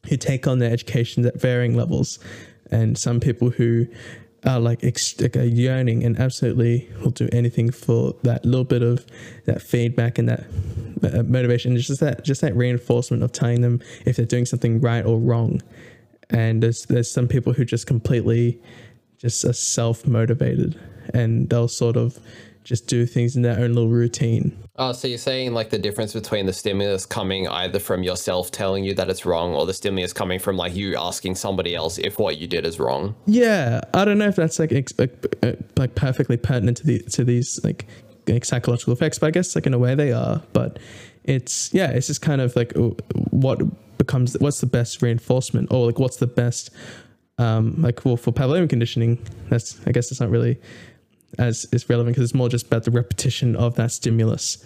who 0.09 0.17
take 0.17 0.47
on 0.47 0.59
their 0.59 0.71
education 0.71 1.25
at 1.25 1.39
varying 1.39 1.75
levels, 1.75 2.19
and 2.71 2.97
some 2.97 3.19
people 3.19 3.49
who 3.49 3.87
are 4.45 4.59
like, 4.59 4.83
ex- 4.83 5.19
like 5.19 5.35
are 5.35 5.43
yearning 5.43 6.03
and 6.03 6.19
absolutely 6.19 6.87
will 7.01 7.11
do 7.11 7.27
anything 7.31 7.71
for 7.71 8.13
that 8.23 8.45
little 8.45 8.63
bit 8.63 8.83
of 8.83 9.05
that 9.45 9.61
feedback 9.61 10.17
and 10.17 10.29
that 10.29 10.45
uh, 11.03 11.23
motivation. 11.23 11.75
It's 11.75 11.87
just 11.87 11.99
that 12.01 12.23
just 12.23 12.41
that 12.41 12.55
reinforcement 12.55 13.23
of 13.23 13.31
telling 13.31 13.61
them 13.61 13.81
if 14.05 14.17
they're 14.17 14.25
doing 14.25 14.45
something 14.45 14.79
right 14.81 15.05
or 15.05 15.19
wrong. 15.19 15.61
And 16.29 16.61
there's 16.61 16.85
there's 16.85 17.09
some 17.09 17.27
people 17.27 17.53
who 17.53 17.65
just 17.65 17.87
completely 17.87 18.61
just 19.17 19.43
are 19.45 19.53
self 19.53 20.05
motivated 20.05 20.79
and 21.13 21.49
they'll 21.49 21.67
sort 21.67 21.97
of 21.97 22.19
just 22.65 22.87
do 22.87 23.05
things 23.05 23.35
in 23.35 23.43
their 23.43 23.59
own 23.59 23.73
little 23.73 23.89
routine. 23.89 24.57
Oh, 24.75 24.91
so 24.91 25.07
you're 25.07 25.19
saying 25.19 25.53
like 25.53 25.69
the 25.69 25.77
difference 25.77 26.13
between 26.13 26.47
the 26.47 26.51
stimulus 26.51 27.05
coming 27.05 27.47
either 27.47 27.79
from 27.79 28.03
yourself 28.03 28.51
telling 28.51 28.83
you 28.83 28.93
that 28.95 29.07
it's 29.07 29.25
wrong 29.25 29.53
or 29.53 29.65
the 29.65 29.73
stimulus 29.73 30.11
coming 30.11 30.39
from 30.39 30.57
like 30.57 30.75
you 30.75 30.97
asking 30.97 31.35
somebody 31.35 31.75
else 31.75 31.97
if 31.99 32.19
what 32.19 32.37
you 32.37 32.47
did 32.47 32.65
is 32.65 32.79
wrong? 32.79 33.15
Yeah, 33.27 33.81
I 33.93 34.03
don't 34.03 34.17
know 34.17 34.27
if 34.27 34.35
that's 34.35 34.59
like 34.59 34.73
ex- 34.73 34.93
like 35.77 35.95
perfectly 35.95 36.37
pertinent 36.37 36.77
to 36.77 36.87
the 36.87 36.99
to 37.03 37.23
these 37.23 37.63
like, 37.63 37.85
like 38.27 38.43
psychological 38.43 38.91
effects, 38.91 39.19
but 39.19 39.27
I 39.27 39.31
guess 39.31 39.55
like 39.55 39.67
in 39.67 39.73
a 39.73 39.79
way 39.79 39.93
they 39.93 40.11
are. 40.11 40.41
But 40.51 40.79
it's 41.23 41.71
yeah, 41.71 41.91
it's 41.91 42.07
just 42.07 42.23
kind 42.23 42.41
of 42.41 42.55
like 42.55 42.73
what 43.29 43.61
becomes 43.99 44.35
what's 44.39 44.59
the 44.59 44.67
best 44.67 45.03
reinforcement 45.03 45.71
or 45.71 45.85
like 45.85 45.99
what's 45.99 46.17
the 46.17 46.27
best 46.27 46.71
um 47.37 47.81
like 47.81 48.03
well 48.05 48.17
for 48.17 48.33
Pavlovian 48.33 48.69
conditioning. 48.69 49.23
That's 49.49 49.79
I 49.85 49.91
guess 49.91 50.09
it's 50.09 50.19
not 50.19 50.31
really 50.31 50.59
as 51.37 51.65
is 51.71 51.89
relevant 51.89 52.15
because 52.15 52.29
it's 52.29 52.35
more 52.35 52.49
just 52.49 52.67
about 52.67 52.83
the 52.83 52.91
repetition 52.91 53.55
of 53.55 53.75
that 53.75 53.91
stimulus. 53.91 54.63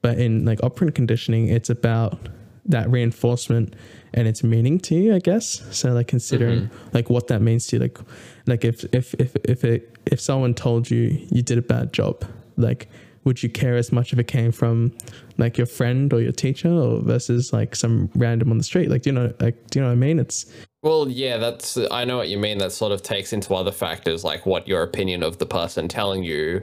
But 0.00 0.18
in 0.18 0.44
like 0.44 0.62
operant 0.62 0.94
conditioning, 0.94 1.48
it's 1.48 1.70
about 1.70 2.18
that 2.66 2.90
reinforcement 2.90 3.74
and 4.14 4.28
its 4.28 4.42
meaning 4.44 4.78
to 4.80 4.94
you, 4.94 5.14
I 5.14 5.18
guess. 5.18 5.62
So 5.70 5.92
like 5.92 6.08
considering 6.08 6.62
mm-hmm. 6.62 6.88
like 6.92 7.10
what 7.10 7.28
that 7.28 7.40
means 7.40 7.66
to 7.68 7.76
you, 7.76 7.82
like 7.82 7.98
like 8.46 8.64
if 8.64 8.84
if 8.92 9.14
if 9.14 9.36
if 9.44 9.64
it 9.64 9.96
if 10.06 10.20
someone 10.20 10.54
told 10.54 10.90
you 10.90 11.26
you 11.30 11.42
did 11.42 11.58
a 11.58 11.62
bad 11.62 11.92
job, 11.92 12.24
like 12.56 12.88
would 13.24 13.42
you 13.42 13.48
care 13.48 13.76
as 13.76 13.92
much 13.92 14.12
if 14.12 14.18
it 14.18 14.26
came 14.26 14.50
from 14.50 14.92
like 15.38 15.56
your 15.56 15.66
friend 15.66 16.12
or 16.12 16.20
your 16.20 16.32
teacher 16.32 16.70
or 16.70 17.00
versus 17.00 17.52
like 17.52 17.76
some 17.76 18.10
random 18.14 18.50
on 18.50 18.58
the 18.58 18.64
street? 18.64 18.90
Like 18.90 19.02
do 19.02 19.10
you 19.10 19.14
know 19.14 19.32
like 19.40 19.68
do 19.70 19.78
you 19.78 19.82
know 19.82 19.88
what 19.88 19.94
I 19.94 19.96
mean? 19.96 20.18
It's 20.18 20.46
well, 20.82 21.08
yeah, 21.08 21.38
that's 21.38 21.78
I 21.90 22.04
know 22.04 22.16
what 22.16 22.28
you 22.28 22.38
mean. 22.38 22.58
That 22.58 22.72
sort 22.72 22.92
of 22.92 23.02
takes 23.02 23.32
into 23.32 23.54
other 23.54 23.72
factors 23.72 24.24
like 24.24 24.46
what 24.46 24.68
your 24.68 24.82
opinion 24.82 25.22
of 25.22 25.38
the 25.38 25.46
person 25.46 25.88
telling 25.88 26.22
you 26.24 26.62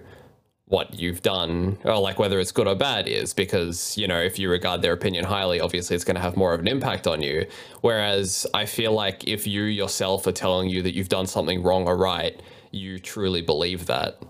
what 0.65 0.93
you've 0.93 1.23
done 1.23 1.79
or 1.83 1.97
like 1.97 2.19
whether 2.19 2.39
it's 2.39 2.51
good 2.51 2.67
or 2.67 2.75
bad 2.75 3.07
is 3.07 3.33
because 3.33 3.97
you 3.97 4.07
know 4.07 4.19
if 4.19 4.37
you 4.37 4.47
regard 4.47 4.83
their 4.83 4.93
opinion 4.93 5.25
highly 5.25 5.59
obviously 5.59 5.95
it's 5.95 6.05
going 6.05 6.13
to 6.13 6.21
have 6.21 6.37
more 6.37 6.53
of 6.53 6.59
an 6.59 6.67
impact 6.67 7.07
on 7.07 7.23
you 7.23 7.43
whereas 7.81 8.45
i 8.53 8.67
feel 8.67 8.91
like 8.91 9.27
if 9.27 9.47
you 9.47 9.63
yourself 9.63 10.27
are 10.27 10.31
telling 10.31 10.69
you 10.69 10.83
that 10.83 10.93
you've 10.93 11.09
done 11.09 11.25
something 11.25 11.63
wrong 11.63 11.87
or 11.87 11.97
right 11.97 12.43
you 12.69 12.99
truly 12.99 13.41
believe 13.41 13.87
that 13.87 14.21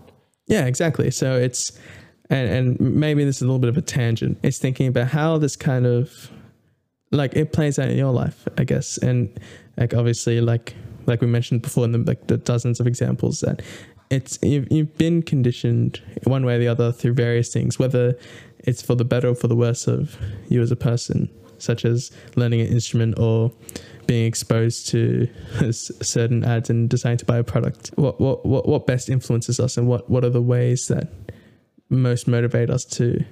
yeah 0.48 0.64
exactly 0.66 1.12
so 1.12 1.36
it's 1.36 1.78
and 2.30 2.50
and 2.50 2.80
maybe 2.80 3.24
this 3.24 3.38
is 3.38 3.42
a 3.42 3.46
little 3.46 3.60
bit 3.60 3.70
of 3.70 3.78
a 3.78 3.82
tangent. 3.82 4.40
It's 4.44 4.58
thinking 4.58 4.88
about 4.88 5.08
how 5.08 5.38
this 5.38 5.56
kind 5.56 5.86
of 5.86 6.32
like 7.12 7.36
it 7.36 7.54
plays 7.54 7.80
out 7.80 7.90
in 7.90 7.98
your 7.98 8.12
life, 8.12 8.48
I 8.58 8.64
guess, 8.64 8.98
and 9.00 9.40
like 9.80 9.94
obviously 9.96 10.42
like 10.42 10.76
like 11.08 11.22
we 11.22 11.28
mentioned 11.28 11.62
before 11.64 11.86
in 11.86 11.92
the 11.94 11.98
like 12.00 12.28
the 12.28 12.38
dozens 12.38 12.80
of 12.80 12.86
examples 12.86 13.40
that 13.40 13.62
it's 14.12 14.38
you've, 14.44 14.68
you've 14.72 14.98
been 14.98 15.22
conditioned 15.24 16.02
one 16.26 16.46
way 16.46 16.56
or 16.56 16.60
the 16.60 16.68
other 16.68 16.92
through 16.92 17.14
various 17.14 17.54
things, 17.54 17.78
whether 17.78 18.18
it's 18.60 18.82
for 18.82 18.96
the 18.96 19.06
better 19.06 19.30
or 19.30 19.36
for 19.36 19.48
the 19.48 19.56
worse 19.56 19.88
of 19.88 20.18
you 20.50 20.62
as 20.64 20.72
a 20.72 20.76
person, 20.76 21.30
such 21.60 21.86
as 21.86 22.12
learning 22.36 22.60
an 22.62 22.68
instrument 22.68 23.20
or 23.20 23.52
being 24.08 24.26
exposed 24.26 24.88
to 24.90 25.30
certain 25.72 26.44
ads 26.44 26.72
and 26.72 26.90
deciding 26.90 27.20
to 27.20 27.26
buy 27.26 27.38
a 27.38 27.44
product. 27.44 27.92
What 27.96 28.20
what 28.20 28.44
what 28.48 28.68
what 28.68 28.88
best 28.88 29.10
influences 29.10 29.60
us, 29.60 29.78
and 29.78 29.88
what 29.88 30.10
what 30.10 30.24
are 30.26 30.32
the 30.32 30.42
ways 30.42 30.88
that 30.88 31.08
most 31.90 32.28
motivate 32.28 32.72
us 32.72 32.86
to 32.86 33.24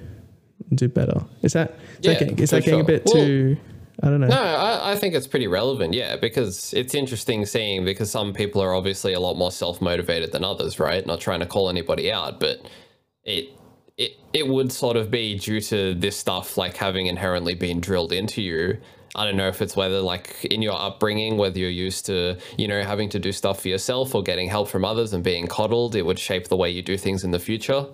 do 0.76 0.88
better? 0.88 1.22
Is 1.42 1.54
that 1.54 1.72
is 1.72 2.06
Yeah, 2.06 2.14
that 2.14 2.20
getting, 2.20 2.38
is 2.40 2.50
that 2.52 2.64
getting 2.64 2.82
a 2.82 2.84
bit 2.84 3.04
Well- 3.06 3.16
too? 3.16 3.58
I 4.04 4.10
don't 4.10 4.22
know. 4.22 4.28
No, 4.28 4.36
I, 4.36 4.92
I 4.92 4.96
think 4.96 5.16
it's 5.16 5.28
pretty 5.28 5.48
relevant, 5.48 5.94
yeah, 5.94 6.18
because 6.18 6.74
it's 6.74 6.94
interesting 6.94 7.46
seeing 7.46 7.84
because 7.84 8.12
some 8.12 8.32
people 8.32 8.62
are 8.62 8.76
obviously 8.76 9.14
a 9.14 9.20
lot 9.20 9.38
more 9.38 9.52
self 9.52 9.82
motivated 9.82 10.32
than 10.32 10.44
others, 10.44 10.80
right? 10.80 11.06
Not 11.06 11.20
trying 11.20 11.40
to 11.40 11.48
call 11.48 11.70
anybody 11.70 12.12
out, 12.12 12.40
but 12.40 12.70
it 13.24 13.50
it 13.98 14.12
it 14.34 14.48
would 14.48 14.72
sort 14.72 14.98
of 14.98 15.10
be 15.10 15.38
due 15.38 15.62
to 15.62 15.96
this 15.96 16.16
stuff 16.16 16.58
like 16.58 16.78
having 16.78 17.08
inherently 17.08 17.56
been 17.56 17.80
drilled 17.80 18.14
into 18.14 18.42
you. 18.42 18.78
I 19.16 19.26
don't 19.26 19.36
know 19.36 19.48
if 19.48 19.64
it's 19.64 19.76
whether 19.76 20.00
like 20.00 20.46
in 20.46 20.62
your 20.62 20.80
upbringing, 20.80 21.38
whether 21.38 21.58
you're 21.58 21.70
used 21.70 22.06
to, 22.06 22.38
you 22.56 22.68
know, 22.68 22.84
having 22.84 23.10
to 23.10 23.20
do 23.20 23.32
stuff 23.32 23.62
for 23.62 23.70
yourself 23.70 24.14
or 24.14 24.22
getting 24.22 24.48
help 24.48 24.68
from 24.68 24.86
others 24.86 25.12
and 25.14 25.24
being 25.24 25.48
coddled, 25.48 25.96
it 25.96 26.06
would 26.06 26.20
shape 26.20 26.50
the 26.50 26.58
way 26.58 26.70
you 26.70 26.84
do 26.84 26.98
things 26.98 27.24
in 27.24 27.32
the 27.32 27.40
future. 27.40 27.88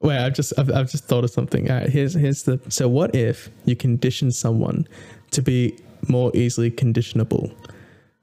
Wait, 0.00 0.18
I've 0.18 0.34
just 0.34 0.52
I've, 0.58 0.70
I've 0.70 0.90
just 0.90 1.04
thought 1.04 1.24
of 1.24 1.30
something. 1.30 1.70
All 1.70 1.78
right, 1.78 1.88
here's 1.88 2.14
here's 2.14 2.44
the 2.44 2.60
so 2.68 2.88
what 2.88 3.14
if 3.14 3.50
you 3.64 3.74
condition 3.74 4.30
someone 4.30 4.86
to 5.34 5.42
be 5.42 5.76
more 6.08 6.30
easily 6.34 6.70
conditionable, 6.70 7.52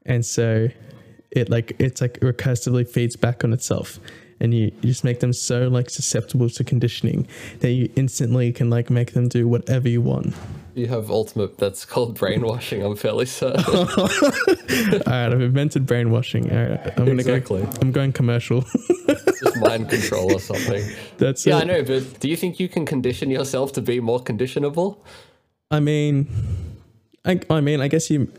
and 0.06 0.26
so 0.26 0.68
it 1.32 1.50
like 1.50 1.76
it's 1.80 2.02
like 2.02 2.20
recursively 2.20 2.88
feeds 2.88 3.16
back 3.16 3.44
on 3.44 3.54
itself, 3.54 4.00
and 4.40 4.54
you, 4.54 4.66
you 4.82 4.90
just 4.90 5.04
make 5.04 5.20
them 5.20 5.34
so 5.34 5.68
like 5.68 5.90
susceptible 5.90 6.50
to 6.50 6.64
conditioning 6.64 7.28
that 7.60 7.72
you 7.72 7.90
instantly 7.96 8.52
can 8.52 8.70
like 8.70 8.90
make 8.90 9.14
them 9.14 9.28
do 9.30 9.48
whatever 9.48 9.88
you 9.90 10.02
want. 10.02 10.34
You 10.74 10.88
have 10.88 11.12
ultimate 11.12 11.58
that's 11.58 11.84
called 11.86 12.18
brainwashing, 12.18 12.82
I'm 12.84 12.96
fairly 12.96 13.26
certain. 13.26 13.64
All 13.68 13.86
right, 14.08 15.32
I've 15.34 15.42
invented 15.42 15.86
brainwashing. 15.86 16.50
All 16.52 16.58
right, 16.70 16.80
I'm 16.98 17.06
gonna 17.06 17.14
Exactly. 17.20 17.62
go. 17.64 17.70
I'm 17.82 17.92
going 17.92 18.14
commercial. 18.14 18.62
Just 19.42 19.58
mind 19.58 19.90
control 19.90 20.34
or 20.34 20.40
something. 20.40 20.84
That's 21.18 21.46
Yeah, 21.46 21.58
it. 21.58 21.62
I 21.62 21.64
know, 21.66 21.84
but 21.84 22.20
do 22.20 22.30
you 22.30 22.38
think 22.38 22.60
you 22.60 22.70
can 22.70 22.86
condition 22.86 23.30
yourself 23.30 23.74
to 23.74 23.82
be 23.82 24.00
more 24.00 24.20
conditionable? 24.22 25.04
I 25.72 25.80
mean, 25.80 26.28
I, 27.26 27.40
I 27.50 27.62
mean, 27.62 27.82
I 27.82 27.88
guess 27.88 28.10
you. 28.10 28.32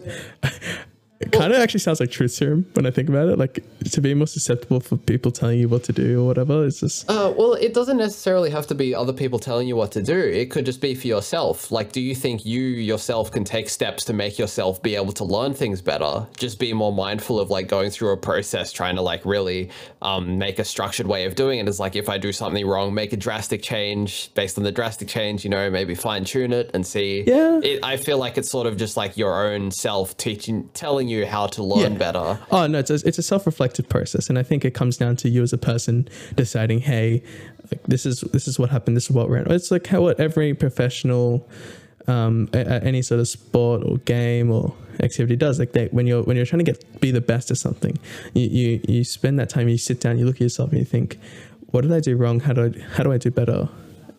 It 1.23 1.33
kind 1.33 1.53
of 1.53 1.61
actually 1.61 1.81
sounds 1.81 2.01
like 2.01 2.11
truth 2.11 2.33
serum 2.33 2.67
when 2.75 2.87
I 2.87 2.91
think 2.91 3.09
about 3.09 3.29
it. 3.29 3.39
Like 3.39 3.65
to 3.91 4.01
be 4.01 4.13
more 4.15 4.27
susceptible 4.27 4.81
for 4.81 4.97
people 4.97 5.31
telling 5.31 5.59
you 5.59 5.69
what 5.69 5.85
to 5.85 5.93
do 5.93 6.23
or 6.23 6.27
whatever. 6.27 6.67
It's 6.67 6.81
just 6.81 7.09
Uh, 7.11 7.33
well, 7.37 7.55
it 7.55 7.75
doesn't 7.75 7.97
necessarily 7.97 8.51
have 8.51 8.67
to 8.69 8.75
be 8.75 8.95
other 8.95 9.13
people 9.13 9.39
telling 9.39 9.69
you 9.69 9.77
what 9.77 9.93
to 9.93 10.03
do. 10.03 10.19
It 10.19 10.51
could 10.51 10.67
just 10.67 10.81
be 10.81 10.95
for 10.95 11.07
yourself. 11.07 11.71
Like, 11.71 11.93
do 11.93 12.01
you 12.01 12.15
think 12.15 12.45
you 12.45 12.63
yourself 12.63 13.31
can 13.31 13.45
take 13.45 13.69
steps 13.69 14.05
to 14.07 14.13
make 14.13 14.39
yourself 14.39 14.83
be 14.83 14.97
able 14.97 15.13
to 15.13 15.25
learn 15.25 15.55
things 15.55 15.81
better? 15.81 16.27
Just 16.37 16.59
be 16.59 16.73
more 16.73 16.93
mindful 16.93 17.39
of 17.39 17.51
like 17.51 17.69
going 17.69 17.91
through 17.91 18.11
a 18.13 18.17
process, 18.17 18.73
trying 18.73 18.97
to 18.97 19.03
like 19.03 19.25
really 19.25 19.71
um, 20.01 20.39
make 20.39 20.59
a 20.59 20.65
structured 20.65 21.07
way 21.07 21.25
of 21.25 21.35
doing 21.35 21.59
it. 21.61 21.69
Is 21.69 21.79
like 21.79 21.95
if 21.97 22.09
I 22.09 22.19
do 22.19 22.33
something 22.33 22.67
wrong, 22.67 22.93
make 22.95 23.13
a 23.13 23.17
drastic 23.17 23.63
change. 23.63 24.33
Based 24.35 24.59
on 24.59 24.65
the 24.65 24.73
drastic 24.73 25.09
change, 25.09 25.45
you 25.45 25.51
know, 25.51 25.71
maybe 25.71 25.95
fine 25.95 26.25
tune 26.25 26.53
it 26.53 26.71
and 26.75 26.87
see. 26.87 27.25
Yeah. 27.27 27.61
It, 27.63 27.81
I 27.83 27.97
feel 27.97 28.19
like 28.19 28.39
it's 28.39 28.51
sort 28.51 28.67
of 28.67 28.77
just 28.77 28.97
like 28.97 29.17
your 29.17 29.47
own 29.47 29.71
self 29.71 30.17
teaching, 30.17 30.69
telling 30.75 31.09
you 31.09 31.12
how 31.27 31.47
to 31.49 31.63
learn 31.63 31.93
Yeah. 31.93 31.99
better. 31.99 32.39
oh 32.51 32.67
no, 32.67 32.79
it's 32.79 32.91
a, 32.91 32.99
it's 33.07 33.19
a 33.19 33.23
self 33.23 33.47
reflective 33.47 33.89
process, 33.89 34.29
and 34.29 34.39
I 34.39 34.43
think 34.43 34.65
it 34.65 34.73
comes 34.75 34.97
down 34.97 35.17
to 35.17 35.29
you 35.29 35.43
as 35.43 35.53
a 35.53 35.59
person 35.59 36.09
deciding, 36.37 36.81
hey, 36.81 37.23
like 37.71 37.83
this 37.85 38.05
is 38.07 38.21
this 38.33 38.49
is 38.49 38.59
what 38.59 38.71
happened. 38.71 38.97
This 38.97 39.05
is 39.05 39.11
what 39.11 39.29
we're. 39.29 39.39
It's 39.53 39.71
like 39.71 39.87
how 39.87 40.01
what 40.03 40.19
every 40.21 40.55
professional. 40.55 41.49
Um, 42.09 42.49
a- 42.53 42.59
a- 42.59 42.81
any 42.83 43.01
sort 43.01 43.21
of 43.21 43.29
sport 43.29 43.85
or 43.85 43.99
game 43.99 44.51
or 44.51 44.75
activity 44.99 45.37
does 45.37 45.61
like 45.61 45.71
they, 45.71 45.87
when 45.93 46.05
you're 46.09 46.25
when 46.25 46.37
you're 46.37 46.45
trying 46.45 46.59
to 46.59 46.65
get 46.73 47.01
be 47.01 47.13
the 47.13 47.21
best 47.21 47.53
at 47.53 47.59
something 47.59 47.97
you, 48.35 48.49
you 48.49 48.81
you 48.89 49.05
spend 49.05 49.39
that 49.39 49.49
time 49.49 49.69
you 49.69 49.79
sit 49.79 50.01
down 50.01 50.19
you 50.19 50.27
look 50.27 50.35
at 50.35 50.41
yourself 50.41 50.71
and 50.71 50.81
you 50.81 50.85
think 50.85 51.17
what 51.71 51.83
did 51.83 51.93
I 51.93 52.01
do 52.01 52.17
wrong 52.17 52.41
how 52.41 52.55
do 52.55 52.65
I 52.75 52.81
how 52.97 53.05
do 53.05 53.13
I 53.13 53.19
do 53.19 53.31
better 53.31 53.69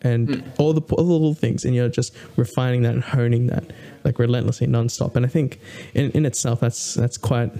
and 0.04 0.44
all 0.58 0.72
the 0.72 0.82
all 0.94 1.04
the 1.04 1.12
little 1.12 1.34
things 1.34 1.64
and 1.64 1.74
you're 1.74 1.88
just 1.88 2.14
refining 2.36 2.82
that 2.82 2.92
and 2.92 3.02
honing 3.02 3.46
that 3.48 3.64
like 4.04 4.18
relentlessly 4.18 4.66
nonstop. 4.66 5.16
And 5.16 5.24
I 5.24 5.28
think 5.28 5.58
in, 5.94 6.10
in 6.12 6.26
itself 6.26 6.60
that's 6.60 6.94
that's 6.94 7.16
quite 7.16 7.50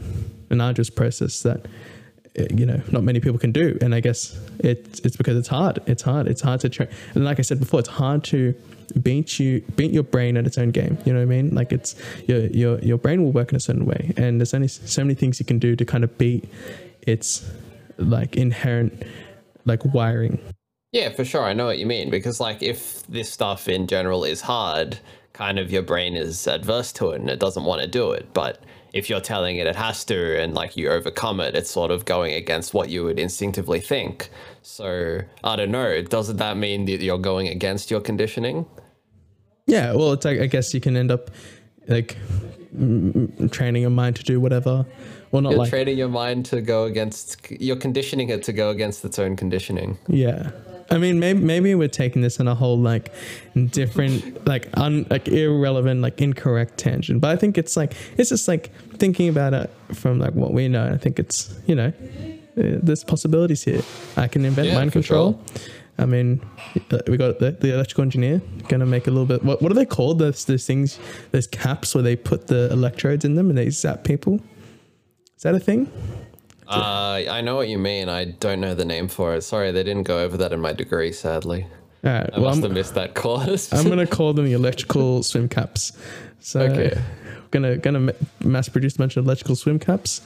an 0.50 0.61
arduous 0.61 0.90
process 0.90 1.42
that 1.42 1.66
uh, 2.38 2.44
you 2.54 2.66
know 2.66 2.80
not 2.92 3.02
many 3.02 3.18
people 3.18 3.38
can 3.38 3.50
do. 3.50 3.78
And 3.80 3.94
I 3.94 4.00
guess 4.00 4.38
it 4.59 5.00
it's 5.02 5.16
because 5.16 5.37
it's 5.37 5.48
hard. 5.48 5.80
It's 5.87 6.02
hard. 6.02 6.28
It's 6.28 6.42
hard 6.42 6.61
to 6.61 6.68
train. 6.68 6.88
And 7.14 7.24
like 7.24 7.38
I 7.38 7.42
said 7.42 7.59
before 7.59 7.80
it's 7.80 7.88
hard 7.88 8.22
to 8.24 8.54
beat 9.02 9.40
you 9.40 9.62
beat 9.76 9.90
your 9.90 10.02
brain 10.02 10.37
at 10.37 10.46
its 10.46 10.59
own 10.59 10.70
game. 10.70 10.98
You 11.07 11.14
know 11.14 11.20
what 11.20 11.35
I 11.35 11.37
mean? 11.37 11.54
Like 11.54 11.72
it's 11.72 11.96
your 12.28 12.46
your 12.48 12.78
your 12.80 12.98
brain 12.98 13.24
will 13.24 13.33
work 13.33 13.50
in 13.50 13.57
a 13.57 13.61
certain 13.61 13.87
way. 13.87 14.12
And 14.18 14.38
there's 14.38 14.52
only 14.52 14.68
so 14.68 15.02
many 15.02 15.14
things 15.14 15.40
you 15.40 15.46
can 15.46 15.59
do 15.59 15.74
to 15.76 15.85
kind 15.85 16.04
of 16.04 16.16
beat 16.18 16.44
its 17.00 17.50
like 17.96 18.37
inherent 18.37 19.02
like 19.64 19.83
wiring 19.94 20.38
Yeah, 20.94 21.09
for 21.09 21.24
sure. 21.24 21.42
I 21.42 21.54
know 21.54 21.66
what 21.66 21.78
you 21.80 21.87
mean 21.87 22.09
because, 22.09 22.38
like, 22.38 22.62
if 22.62 23.04
this 23.09 23.28
stuff 23.28 23.68
in 23.68 23.88
general 23.88 24.22
is 24.22 24.40
hard, 24.40 25.00
kind 25.33 25.59
of 25.59 25.72
your 25.72 25.83
brain 25.83 26.14
is 26.14 26.46
adverse 26.46 26.92
to 26.92 27.11
it 27.11 27.20
and 27.20 27.28
it 27.28 27.40
doesn't 27.40 27.64
want 27.64 27.83
to 27.83 27.88
do 27.88 28.12
it. 28.12 28.33
But 28.33 28.62
if 28.92 29.11
you're 29.11 29.20
telling 29.20 29.57
it 29.57 29.66
it 29.66 29.74
has 29.74 30.04
to 30.04 30.40
and, 30.40 30.54
like, 30.54 30.76
you 30.76 30.88
overcome 30.88 31.40
it, 31.40 31.57
it's 31.57 31.68
sort 31.68 31.90
of 31.90 32.04
going 32.04 32.33
against 32.35 32.74
what 32.74 32.90
you 32.90 33.02
would 33.02 33.18
instinctively 33.18 33.80
think. 33.80 34.28
So, 34.62 35.22
I 35.42 35.57
don't 35.57 35.72
know. 35.72 36.00
Doesn't 36.00 36.37
that 36.37 36.57
mean 36.57 36.85
that 36.85 37.02
you're 37.02 37.18
going 37.18 37.48
against 37.48 37.90
your 37.90 38.00
conditioning? 38.00 38.64
Yeah, 39.66 39.94
well, 39.94 40.12
it's 40.12 40.24
like 40.24 40.38
I 40.38 40.46
guess 40.46 40.72
you 40.74 40.80
can 40.80 40.96
end 40.96 41.11
up 41.11 41.33
like 41.88 42.16
mm, 42.76 43.50
training 43.50 43.83
your 43.83 43.90
mind 43.90 44.14
to 44.14 44.22
do 44.22 44.38
whatever. 44.38 44.87
Well, 45.33 45.42
not 45.42 45.50
You're 45.50 45.59
like 45.59 45.70
training 45.70 45.98
your 45.98 46.09
mind 46.09 46.46
to 46.46 46.61
go 46.61 46.85
against, 46.85 47.50
you're 47.50 47.74
conditioning 47.74 48.28
it 48.28 48.44
to 48.44 48.52
go 48.52 48.70
against 48.70 49.04
its 49.04 49.18
own 49.18 49.35
conditioning. 49.35 49.98
yeah. 50.07 50.52
I 50.90 50.99
mean, 50.99 51.18
maybe 51.18 51.40
maybe 51.40 51.75
we're 51.75 51.88
taking 51.88 52.23
this 52.23 52.40
on 52.40 52.49
a 52.49 52.55
whole 52.55 52.79
like 52.79 53.12
different, 53.70 54.47
like 54.47 54.68
un 54.75 55.07
like 55.11 55.29
irrelevant, 55.29 56.01
like 56.03 56.20
incorrect 56.20 56.79
tangent. 56.79 57.20
But 57.20 57.31
I 57.31 57.37
think 57.37 57.59
it's 57.59 57.77
like 57.77 57.94
it's 58.16 58.31
just 58.31 58.49
like 58.49 58.70
thinking 58.99 59.29
about 59.29 59.55
it 59.55 59.70
from 59.92 60.18
like 60.18 60.35
what 60.35 60.53
we 60.53 60.68
know. 60.68 60.92
I 60.92 60.99
think 60.99 61.18
it's 61.18 61.55
you 61.66 61.75
know, 61.75 61.88
uh, 61.88 62.79
there's 62.83 63.05
possibilities 63.05 63.62
here. 63.62 63.83
I 64.16 64.29
can 64.29 64.44
invent 64.44 64.68
Yeah, 64.68 64.75
mind 64.75 64.92
control. 64.92 65.40
I 65.97 66.07
mean, 66.07 66.40
uh, 66.90 66.99
we 67.07 67.16
got 67.16 67.38
the, 67.38 67.53
the 67.53 67.73
electrical 67.73 68.03
engineer 68.03 68.42
gonna 68.68 68.87
make 68.87 69.07
a 69.07 69.11
little 69.11 69.27
bit. 69.27 69.44
What 69.44 69.62
what 69.62 69.70
are 69.70 69.77
they 69.77 69.87
called? 69.87 70.18
Those 70.18 70.44
those 70.44 70.66
things, 70.66 70.99
those 71.31 71.47
caps 71.47 71.94
where 71.94 72.03
they 72.03 72.16
put 72.16 72.49
the 72.49 72.70
electrodes 72.73 73.25
in 73.25 73.37
them 73.37 73.49
and 73.49 73.57
they 73.57 73.70
zap 73.70 74.05
people. 74.05 74.40
Is 75.37 75.42
that 75.42 75.55
a 75.55 75.61
thing? 75.61 75.90
Uh, 76.68 77.22
I 77.31 77.40
know 77.42 77.57
what 77.57 77.68
you 77.68 77.79
mean. 77.79 78.09
I 78.09 78.24
don't 78.27 78.61
know 78.61 78.74
the 78.74 78.85
name 78.85 79.09
for 79.09 79.35
it. 79.35 79.42
Sorry, 79.42 79.70
they 79.72 79.83
didn't 79.83 80.05
go 80.05 80.18
over 80.20 80.37
that 80.38 80.53
in 80.53 80.61
my 80.61 80.72
degree, 80.72 81.12
sadly. 81.12 81.66
All 82.05 82.11
right. 82.12 82.31
I 82.33 82.38
Well, 82.38 82.50
must 82.50 82.59
I'm, 82.59 82.62
have 82.64 82.72
missed 82.72 82.94
that 82.94 83.14
course. 83.14 83.72
I'm 83.72 83.88
gonna 83.88 84.07
call 84.18 84.33
them 84.33 84.44
the 84.46 84.53
electrical 84.53 85.22
swim 85.22 85.48
caps. 85.48 85.92
So, 86.40 86.61
Okay. 86.61 86.98
gonna 87.50 87.77
gonna 87.79 88.12
mass 88.40 88.68
produce 88.68 88.96
a 88.96 88.98
bunch 88.98 89.16
of 89.16 89.24
electrical 89.24 89.57
swim 89.57 89.79
caps. 89.79 90.20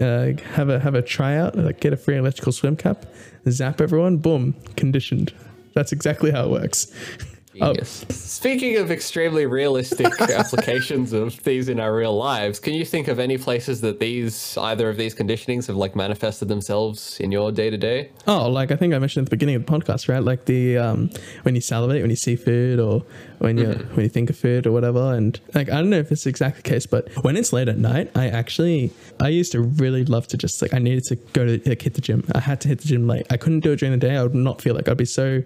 Uh, 0.00 0.32
have 0.54 0.68
a 0.70 0.80
have 0.80 0.94
a 0.94 1.02
tryout. 1.02 1.56
Like 1.56 1.80
get 1.80 1.92
a 1.92 1.96
free 1.96 2.16
electrical 2.16 2.52
swim 2.52 2.76
cap. 2.76 3.06
Zap 3.48 3.80
everyone. 3.80 4.16
Boom. 4.18 4.54
Conditioned. 4.76 5.32
That's 5.74 5.92
exactly 5.92 6.30
how 6.30 6.44
it 6.46 6.50
works. 6.50 6.92
Oh. 7.60 7.72
Genius. 7.72 8.04
Speaking 8.10 8.76
of 8.78 8.90
extremely 8.90 9.46
realistic 9.46 10.20
applications 10.20 11.12
of 11.12 11.42
these 11.44 11.68
in 11.68 11.78
our 11.78 11.94
real 11.94 12.16
lives, 12.16 12.58
can 12.58 12.74
you 12.74 12.84
think 12.84 13.08
of 13.08 13.18
any 13.18 13.38
places 13.38 13.80
that 13.82 14.00
these 14.00 14.56
either 14.58 14.88
of 14.88 14.96
these 14.96 15.14
conditionings 15.14 15.66
have 15.68 15.76
like 15.76 15.94
manifested 15.94 16.48
themselves 16.48 17.20
in 17.20 17.30
your 17.30 17.52
day 17.52 17.70
to 17.70 17.76
day? 17.76 18.10
Oh, 18.26 18.48
like 18.48 18.72
I 18.72 18.76
think 18.76 18.92
I 18.92 18.98
mentioned 18.98 19.26
at 19.26 19.30
the 19.30 19.36
beginning 19.36 19.54
of 19.54 19.66
the 19.66 19.72
podcast, 19.72 20.08
right? 20.08 20.22
Like 20.22 20.46
the 20.46 20.78
um, 20.78 21.10
when 21.42 21.54
you 21.54 21.60
salivate, 21.60 22.02
when 22.02 22.10
you 22.10 22.16
see 22.16 22.36
food, 22.36 22.80
or 22.80 23.04
when 23.38 23.58
you 23.58 23.66
when 23.66 24.04
you 24.04 24.08
think 24.08 24.30
of 24.30 24.36
food 24.36 24.66
or 24.66 24.72
whatever. 24.72 25.14
And 25.14 25.38
like 25.54 25.68
I 25.68 25.74
don't 25.76 25.90
know 25.90 25.98
if 25.98 26.10
it's 26.10 26.26
exactly 26.26 26.62
the 26.62 26.68
case, 26.68 26.86
but 26.86 27.08
when 27.24 27.36
it's 27.36 27.52
late 27.52 27.68
at 27.68 27.78
night, 27.78 28.10
I 28.16 28.28
actually 28.28 28.92
I 29.20 29.28
used 29.28 29.52
to 29.52 29.60
really 29.60 30.04
love 30.04 30.26
to 30.28 30.36
just 30.36 30.60
like 30.60 30.74
I 30.74 30.78
needed 30.78 31.04
to 31.04 31.16
go 31.16 31.44
to 31.44 31.68
like 31.68 31.82
hit 31.82 31.94
the 31.94 32.00
gym. 32.00 32.24
I 32.34 32.40
had 32.40 32.60
to 32.62 32.68
hit 32.68 32.80
the 32.80 32.88
gym 32.88 33.06
late. 33.06 33.26
I 33.30 33.36
couldn't 33.36 33.60
do 33.60 33.72
it 33.72 33.76
during 33.78 33.92
the 33.92 34.06
day. 34.06 34.16
I 34.16 34.22
would 34.22 34.34
not 34.34 34.60
feel 34.60 34.74
like 34.74 34.88
I'd 34.88 34.96
be 34.96 35.04
so 35.04 35.42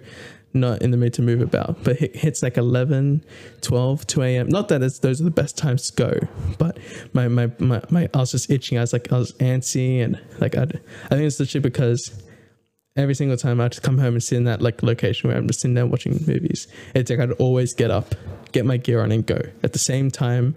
not 0.54 0.82
in 0.82 0.90
the 0.90 0.96
mood 0.96 1.14
to 1.14 1.22
move 1.22 1.40
about. 1.40 1.82
But 1.84 2.00
it 2.00 2.16
hits 2.16 2.42
like 2.42 2.56
11, 2.56 3.24
12, 3.60 4.06
2 4.06 4.22
a.m. 4.22 4.48
Not 4.48 4.68
that 4.68 4.82
it's, 4.82 4.98
those 5.00 5.20
are 5.20 5.24
the 5.24 5.30
best 5.30 5.56
times 5.56 5.90
to 5.90 5.96
go, 5.96 6.28
but 6.58 6.78
my, 7.12 7.28
my, 7.28 7.50
my, 7.58 7.82
my, 7.90 8.08
I 8.14 8.18
was 8.18 8.32
just 8.32 8.50
itching. 8.50 8.78
I 8.78 8.82
was 8.82 8.92
like, 8.92 9.12
I 9.12 9.18
was 9.18 9.32
antsy 9.34 10.02
and 10.02 10.20
like, 10.38 10.56
I'd, 10.56 10.80
I 11.06 11.08
think 11.10 11.22
it's 11.22 11.38
literally 11.38 11.62
because 11.62 12.22
every 12.96 13.14
single 13.14 13.36
time 13.36 13.60
I 13.60 13.68
just 13.68 13.82
come 13.82 13.98
home 13.98 14.14
and 14.14 14.22
sit 14.22 14.36
in 14.36 14.44
that 14.44 14.60
like 14.60 14.82
location 14.82 15.28
where 15.28 15.38
I'm 15.38 15.46
just 15.46 15.60
sitting 15.60 15.74
there 15.74 15.86
watching 15.86 16.12
movies. 16.26 16.66
It's 16.94 17.10
like 17.10 17.20
I'd 17.20 17.32
always 17.32 17.74
get 17.74 17.90
up, 17.90 18.14
get 18.52 18.66
my 18.66 18.76
gear 18.76 19.02
on, 19.02 19.12
and 19.12 19.24
go 19.24 19.40
at 19.62 19.72
the 19.72 19.78
same 19.78 20.10
time 20.10 20.56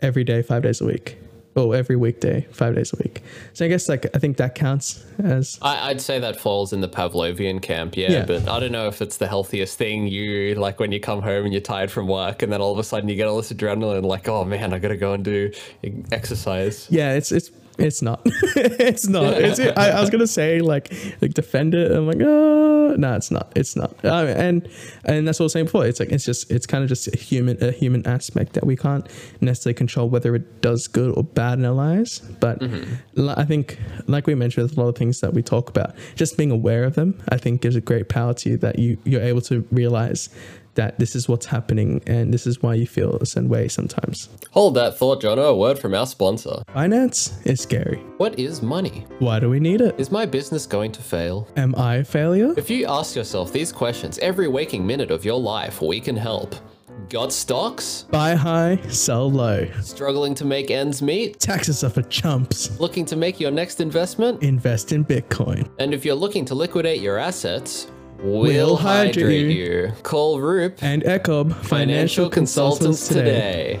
every 0.00 0.24
day, 0.24 0.42
five 0.42 0.62
days 0.62 0.80
a 0.80 0.84
week. 0.84 1.18
Or 1.54 1.74
every 1.74 1.96
weekday, 1.96 2.46
five 2.52 2.76
days 2.76 2.92
a 2.92 2.96
week. 3.02 3.22
So 3.52 3.64
I 3.64 3.68
guess 3.68 3.88
like 3.88 4.06
I 4.14 4.18
think 4.18 4.36
that 4.36 4.54
counts 4.54 5.04
as 5.22 5.58
I, 5.60 5.90
I'd 5.90 6.00
say 6.00 6.20
that 6.20 6.38
falls 6.38 6.72
in 6.72 6.80
the 6.80 6.88
Pavlovian 6.88 7.60
camp, 7.60 7.96
yeah, 7.96 8.10
Yeah. 8.12 8.24
But 8.26 8.48
I 8.48 8.60
don't 8.60 8.70
know 8.70 8.86
if 8.86 9.02
it's 9.02 9.16
the 9.16 9.26
healthiest 9.26 9.76
thing. 9.76 10.06
You 10.06 10.54
like 10.54 10.78
when 10.78 10.92
you 10.92 11.00
come 11.00 11.20
home 11.20 11.44
and 11.44 11.52
you're 11.52 11.60
tired 11.60 11.90
from 11.90 12.06
work, 12.06 12.42
and 12.42 12.52
then 12.52 12.60
all 12.60 12.72
of 12.72 12.78
a 12.78 12.84
sudden 12.84 13.08
you 13.08 13.16
get 13.16 13.26
all 13.26 13.36
this 13.38 13.52
adrenaline, 13.52 14.04
like, 14.04 14.28
oh 14.28 14.44
man, 14.44 14.72
I 14.72 14.78
gotta 14.78 14.96
go 14.96 15.14
and 15.14 15.24
do 15.24 15.50
exercise. 16.12 16.86
yeah, 16.90 17.14
it's 17.14 17.32
it's 17.32 17.50
it's 17.78 18.02
not. 18.02 18.20
it's 18.24 19.08
not. 19.08 19.34
It's, 19.34 19.60
I, 19.60 19.90
I 19.90 20.00
was 20.00 20.10
gonna 20.10 20.26
say 20.26 20.60
like 20.60 20.92
like 21.20 21.34
defend 21.34 21.74
it. 21.74 21.92
I'm 21.92 22.06
like, 22.06 22.20
oh 22.20 22.94
no, 22.96 23.14
it's 23.14 23.30
not. 23.30 23.52
It's 23.54 23.76
not. 23.76 23.94
Uh, 24.04 24.26
and 24.36 24.68
and 25.04 25.26
that's 25.26 25.38
what 25.38 25.44
I 25.44 25.46
was 25.46 25.52
saying 25.52 25.66
before. 25.66 25.86
It's 25.86 26.00
like 26.00 26.10
it's 26.10 26.24
just 26.24 26.50
it's 26.50 26.66
kind 26.66 26.82
of 26.82 26.88
just 26.88 27.08
a 27.08 27.16
human 27.16 27.62
a 27.62 27.70
human 27.70 28.06
aspect 28.06 28.54
that 28.54 28.66
we 28.66 28.76
can't 28.76 29.06
necessarily 29.40 29.74
control 29.74 30.08
whether 30.08 30.34
it 30.34 30.60
does 30.60 30.88
good 30.88 31.14
or 31.16 31.24
bad 31.24 31.58
in 31.58 31.64
our 31.64 31.72
lives. 31.72 32.20
But 32.40 32.60
li- 33.14 33.34
I 33.36 33.44
think 33.44 33.78
like 34.06 34.26
we 34.26 34.34
mentioned, 34.34 34.68
there's 34.68 34.76
a 34.76 34.80
lot 34.80 34.88
of 34.88 34.96
things 34.96 35.20
that 35.20 35.32
we 35.32 35.42
talk 35.42 35.70
about. 35.70 35.94
Just 36.16 36.36
being 36.36 36.50
aware 36.50 36.84
of 36.84 36.94
them, 36.94 37.22
I 37.28 37.36
think, 37.36 37.60
gives 37.60 37.76
a 37.76 37.80
great 37.80 38.08
power 38.08 38.34
to 38.34 38.50
you 38.50 38.56
that 38.58 38.78
you 38.78 38.98
you're 39.04 39.22
able 39.22 39.40
to 39.42 39.66
realize 39.70 40.28
that 40.78 40.98
this 41.00 41.16
is 41.16 41.28
what's 41.28 41.46
happening 41.46 42.00
and 42.06 42.32
this 42.32 42.46
is 42.46 42.62
why 42.62 42.72
you 42.72 42.86
feel 42.86 43.16
a 43.16 43.26
certain 43.26 43.48
way 43.48 43.66
sometimes. 43.66 44.28
Hold 44.52 44.74
that 44.74 44.96
thought, 44.96 45.20
Jono. 45.20 45.50
A 45.50 45.56
word 45.56 45.76
from 45.76 45.92
our 45.92 46.06
sponsor. 46.06 46.62
Finance 46.72 47.44
is 47.44 47.60
scary. 47.60 47.98
What 48.18 48.38
is 48.38 48.62
money? 48.62 49.04
Why 49.18 49.40
do 49.40 49.50
we 49.50 49.58
need 49.58 49.80
it? 49.80 49.98
Is 49.98 50.12
my 50.12 50.24
business 50.24 50.66
going 50.66 50.92
to 50.92 51.02
fail? 51.02 51.48
Am 51.56 51.74
I 51.74 51.96
a 51.96 52.04
failure? 52.04 52.54
If 52.56 52.70
you 52.70 52.86
ask 52.86 53.16
yourself 53.16 53.52
these 53.52 53.72
questions 53.72 54.18
every 54.20 54.46
waking 54.46 54.86
minute 54.86 55.10
of 55.10 55.24
your 55.24 55.40
life, 55.40 55.82
we 55.82 56.00
can 56.00 56.16
help. 56.16 56.54
Got 57.08 57.32
stocks? 57.32 58.04
Buy 58.10 58.34
high, 58.34 58.76
sell 58.88 59.30
low. 59.30 59.66
Struggling 59.80 60.34
to 60.36 60.44
make 60.44 60.70
ends 60.70 61.02
meet? 61.02 61.40
Taxes 61.40 61.82
are 61.82 61.90
for 61.90 62.02
chumps. 62.02 62.78
Looking 62.78 63.04
to 63.06 63.16
make 63.16 63.40
your 63.40 63.50
next 63.50 63.80
investment? 63.80 64.42
Invest 64.42 64.92
in 64.92 65.04
Bitcoin. 65.04 65.68
And 65.80 65.92
if 65.92 66.04
you're 66.04 66.14
looking 66.14 66.44
to 66.46 66.54
liquidate 66.54 67.00
your 67.00 67.18
assets, 67.18 67.88
we'll, 68.18 68.76
hydrate 68.76 69.56
you. 69.56 69.92
Call 70.02 70.40
Roop 70.40 70.82
And 70.82 71.02
Ekorb 71.02 71.54
Financial 71.64 72.28
Consultants 72.28 73.08
today. 73.08 73.80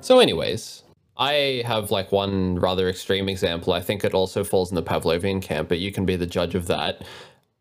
So, 0.00 0.18
anyways, 0.18 0.82
I 1.16 1.62
have 1.64 1.90
like 1.90 2.12
one 2.12 2.58
rather 2.58 2.88
extreme 2.88 3.28
example. 3.28 3.72
I 3.72 3.80
think 3.80 4.04
it 4.04 4.14
also 4.14 4.44
falls 4.44 4.70
in 4.70 4.74
the 4.74 4.82
Pavlovian 4.82 5.40
camp, 5.40 5.68
but 5.68 5.78
you 5.78 5.92
can 5.92 6.04
be 6.04 6.16
the 6.16 6.26
judge 6.26 6.54
of 6.54 6.66
that. 6.66 7.02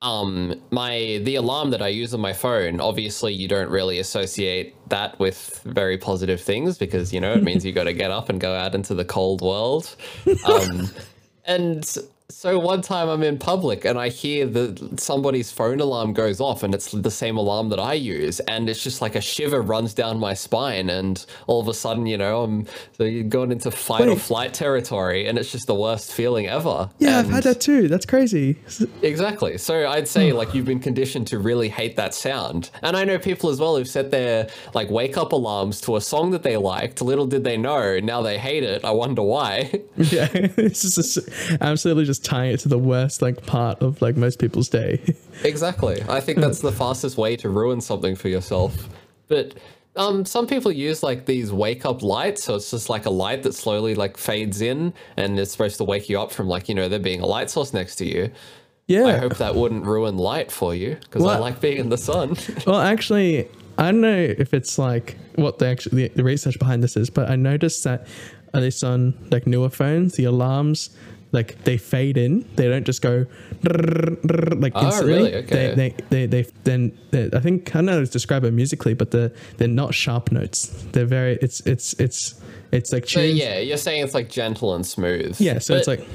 Um, 0.02 0.62
my 0.70 1.22
the 1.24 1.36
alarm 1.36 1.70
that 1.72 1.82
I 1.82 1.88
use 1.88 2.14
on 2.14 2.20
my 2.20 2.34
phone, 2.34 2.82
obviously 2.82 3.34
you 3.34 3.48
don't 3.48 3.70
really 3.70 4.00
associate 4.00 4.76
that 4.90 5.18
with 5.18 5.62
very 5.64 5.98
positive 5.98 6.42
things 6.42 6.78
because 6.78 7.14
you 7.14 7.22
know 7.22 7.32
it 7.32 7.44
means 7.44 7.64
you 7.64 7.72
got 7.72 7.86
to 7.86 7.94
get 8.04 8.12
up 8.12 8.28
and 8.28 8.42
go 8.42 8.54
out 8.54 8.76
into 8.76 8.94
the 8.94 9.06
cold 9.06 9.42
world. 9.42 9.96
Um, 10.46 10.90
and 11.46 11.98
so 12.30 12.58
one 12.58 12.82
time 12.82 13.10
I'm 13.10 13.22
in 13.22 13.38
public 13.38 13.86
and 13.86 14.00
I 14.00 14.10
hear 14.10 14.46
that 14.48 15.00
somebody's 15.00 15.52
phone 15.52 15.80
alarm 15.80 16.14
goes 16.14 16.40
off 16.40 16.64
and 16.64 16.74
it's 16.74 16.92
the 16.92 17.12
same 17.12 17.38
alarm 17.38 17.70
that 17.70 17.80
I 17.80 17.94
use 17.94 18.40
and 18.42 18.70
it's 18.70 18.84
just 18.84 19.02
like 19.02 19.16
a 19.16 19.22
shiver 19.22 19.62
runs 19.62 19.94
down 19.94 20.20
my 20.20 20.34
spine 20.34 20.90
and 20.90 21.24
all 21.48 21.60
of 21.60 21.68
a 21.68 21.74
sudden 21.74 22.06
you 22.06 22.18
know 22.18 22.44
I'm 22.44 22.66
so 22.98 23.04
you're 23.04 23.24
going 23.24 23.52
into 23.52 23.72
fight 23.72 24.08
or 24.08 24.16
flight 24.16 24.54
territory 24.54 25.28
and 25.28 25.38
it's 25.38 25.52
just 25.52 25.68
the 25.68 25.76
worst 25.76 26.14
feeling 26.14 26.48
ever. 26.48 26.90
Yeah, 27.00 27.20
I've 27.20 27.30
had 27.30 27.44
that 27.44 27.62
too. 27.62 27.88
That's 27.88 28.06
crazy. 28.06 28.58
Exactly. 29.02 29.58
So 29.58 29.88
I'd 29.90 30.08
say 30.08 30.32
like 30.32 30.54
you've 30.54 30.66
been 30.66 30.80
conditioned 30.80 31.28
to 31.28 31.40
really 31.40 31.70
hate 31.70 31.96
that 31.98 32.14
sound. 32.14 32.70
And 32.82 32.96
I 32.96 33.04
know 33.04 33.20
people 33.20 33.50
as 33.50 33.60
well 33.60 33.78
who've 33.78 33.88
set 33.88 34.12
their 34.12 34.50
like 34.74 34.90
wake 34.90 35.18
up 35.18 35.34
alarms 35.34 35.82
to 35.82 35.98
a 35.98 36.02
song 36.02 36.32
that 36.32 36.44
they 36.44 36.58
liked. 36.58 37.02
Little 37.02 37.28
did 37.28 37.44
they 37.44 37.58
know, 37.58 38.00
now 38.00 38.22
they 38.22 38.38
hate 38.38 38.64
it. 38.64 38.84
I 38.86 38.92
wonder 38.92 39.22
why. 39.22 39.82
Yeah, 39.96 40.28
it's 40.34 40.82
just 40.82 41.18
absolutely 41.62 42.06
just 42.06 42.13
tying 42.20 42.54
it 42.54 42.60
to 42.62 42.70
the 42.70 42.78
worst 42.78 43.22
like 43.22 43.46
part 43.46 43.82
of 43.82 44.02
like 44.02 44.16
most 44.16 44.40
people's 44.40 44.70
day. 44.70 45.02
exactly. 45.44 46.04
I 46.08 46.20
think 46.20 46.40
that's 46.40 46.60
the 46.60 46.72
fastest 46.72 47.18
way 47.18 47.36
to 47.38 47.50
ruin 47.50 47.82
something 47.82 48.16
for 48.16 48.30
yourself. 48.30 48.90
But 49.28 49.56
um, 49.96 50.26
some 50.26 50.48
people 50.48 50.72
use 50.72 51.04
like 51.04 51.26
these 51.26 51.52
wake 51.52 51.86
up 51.86 52.02
lights, 52.02 52.44
so 52.44 52.56
it's 52.56 52.72
just 52.72 52.90
like 52.90 53.06
a 53.06 53.10
light 53.12 53.44
that 53.44 53.54
slowly 53.54 53.96
like 53.96 54.18
fades 54.18 54.62
in, 54.62 54.94
and 55.18 55.40
it's 55.40 55.52
supposed 55.52 55.78
to 55.78 55.84
wake 55.84 56.10
you 56.10 56.20
up 56.20 56.32
from 56.32 56.48
like 56.48 56.68
you 56.68 56.76
know 56.76 56.90
there 56.90 57.00
being 57.00 57.22
a 57.22 57.26
light 57.26 57.50
source 57.50 57.74
next 57.74 57.98
to 57.98 58.06
you. 58.06 58.32
Yeah. 58.88 59.06
I 59.06 59.18
hope 59.18 59.38
that 59.38 59.56
wouldn't 59.56 59.86
ruin 59.86 60.18
light 60.18 60.52
for 60.52 60.76
you 60.76 60.98
because 61.02 61.26
I 61.26 61.38
like 61.38 61.62
being 61.62 61.78
in 61.78 61.90
the 61.90 61.98
sun. 61.98 62.36
Well, 62.68 62.82
actually, 62.82 63.48
I 63.78 63.86
don't 63.86 64.02
know 64.02 64.18
if 64.38 64.54
it's 64.54 64.78
like 64.78 65.18
what 65.36 65.60
the 65.60 65.68
actually 65.68 66.10
the, 66.10 66.16
the 66.16 66.24
research 66.24 66.60
behind 66.60 66.84
this 66.84 66.98
is, 66.98 67.10
but 67.10 67.30
I 67.30 67.36
noticed 67.36 67.84
that 67.86 68.08
at 68.54 68.62
least 68.62 68.84
on 68.84 69.14
like 69.32 69.48
newer 69.48 69.70
phones, 69.70 70.16
the 70.16 70.26
alarms 70.26 70.90
like 71.34 71.62
they 71.66 71.78
fade 71.78 72.18
in. 72.18 72.48
They 72.56 72.68
don't 72.70 72.86
just 72.86 73.02
go 73.02 73.26
like 73.64 74.72
Oh, 74.76 74.86
instantly. 74.86 75.14
really? 75.14 75.36
Okay. 75.36 75.74
They 75.76 75.90
they 76.10 76.26
they, 76.28 76.44
they 76.44 76.50
then 76.64 76.98
I 77.34 77.40
think 77.40 77.70
I 77.72 77.80
don't 77.80 77.86
know 77.88 77.94
how 77.94 78.00
to 78.00 78.06
describe 78.06 78.44
it 78.44 78.52
musically, 78.54 78.94
but 78.94 79.12
they're 79.12 79.32
they're 79.58 79.68
not 79.68 79.94
sharp 79.94 80.32
notes. 80.32 80.68
They're 80.92 81.06
very 81.06 81.38
it's 81.42 81.60
it's 81.62 81.94
it's 82.00 82.40
it's 82.72 82.92
like 82.94 83.08
So 83.10 83.22
tunes. 83.22 83.36
yeah, 83.40 83.60
you're 83.60 83.78
saying 83.78 84.04
it's 84.04 84.14
like 84.14 84.30
gentle 84.30 84.74
and 84.76 84.86
smooth. 84.86 85.40
Yeah, 85.40 85.60
so 85.60 85.76
it's 85.76 85.88
like 85.88 86.06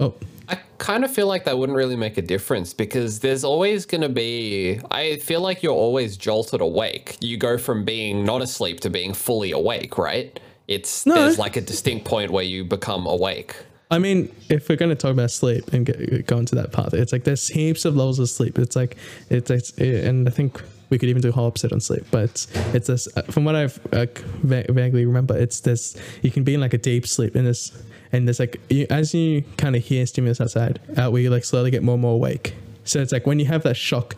oh 0.00 0.14
I 0.48 0.58
kind 0.76 1.04
of 1.04 1.10
feel 1.10 1.26
like 1.26 1.44
that 1.46 1.56
wouldn't 1.58 1.76
really 1.76 1.96
make 1.96 2.18
a 2.18 2.22
difference 2.22 2.74
because 2.74 3.20
there's 3.20 3.44
always 3.44 3.86
going 3.86 4.02
to 4.02 4.10
be. 4.10 4.78
I 4.90 5.16
feel 5.16 5.40
like 5.40 5.62
you're 5.62 5.72
always 5.72 6.18
jolted 6.18 6.60
awake. 6.60 7.16
You 7.22 7.38
go 7.38 7.56
from 7.56 7.84
being 7.86 8.24
not 8.26 8.42
asleep 8.42 8.80
to 8.80 8.90
being 8.90 9.14
fully 9.14 9.52
awake, 9.52 9.96
right? 9.96 10.38
It's 10.68 11.06
No. 11.06 11.14
there's 11.14 11.38
like 11.38 11.56
a 11.56 11.62
distinct 11.62 12.04
point 12.04 12.30
where 12.30 12.44
you 12.44 12.62
become 12.64 13.06
awake. 13.06 13.56
I 13.94 13.98
mean, 14.00 14.34
if 14.48 14.68
we're 14.68 14.74
to 14.76 14.96
talk 14.96 15.12
about 15.12 15.30
sleep 15.30 15.72
and 15.72 15.86
get, 15.86 16.26
go 16.26 16.38
into 16.38 16.56
that 16.56 16.72
path, 16.72 16.94
it's 16.94 17.12
like 17.12 17.22
there's 17.22 17.46
heaps 17.46 17.84
of 17.84 17.94
levels 17.94 18.18
of 18.18 18.28
sleep. 18.28 18.58
It's 18.58 18.74
like 18.74 18.96
it's, 19.30 19.52
it's 19.52 19.70
and 19.78 20.26
I 20.26 20.32
think 20.32 20.60
we 20.90 20.98
could 20.98 21.08
even 21.08 21.22
do 21.22 21.28
a 21.28 21.32
whole 21.32 21.46
episode 21.46 21.72
on 21.72 21.80
sleep. 21.80 22.04
But 22.10 22.24
it's, 22.24 22.48
it's 22.74 22.86
this 22.88 23.08
from 23.30 23.44
what 23.44 23.54
I've 23.54 23.78
uh, 23.92 24.06
va- 24.42 24.64
vaguely 24.68 25.06
remember. 25.06 25.36
It's 25.36 25.60
this 25.60 25.96
you 26.22 26.32
can 26.32 26.42
be 26.42 26.54
in 26.54 26.60
like 26.60 26.74
a 26.74 26.78
deep 26.78 27.06
sleep 27.06 27.36
and 27.36 27.46
this 27.46 27.70
and 28.10 28.26
there's 28.26 28.40
like 28.40 28.60
you, 28.68 28.84
as 28.90 29.14
you 29.14 29.42
kind 29.58 29.76
of 29.76 29.84
hear 29.84 30.04
stimulus 30.06 30.40
outside, 30.40 30.80
out 30.96 31.12
where 31.12 31.22
you 31.22 31.30
like 31.30 31.44
slowly 31.44 31.70
get 31.70 31.84
more 31.84 31.94
and 31.94 32.02
more 32.02 32.14
awake. 32.14 32.52
So 32.82 33.00
it's 33.00 33.12
like 33.12 33.26
when 33.26 33.38
you 33.38 33.46
have 33.46 33.62
that 33.62 33.76
shock, 33.76 34.16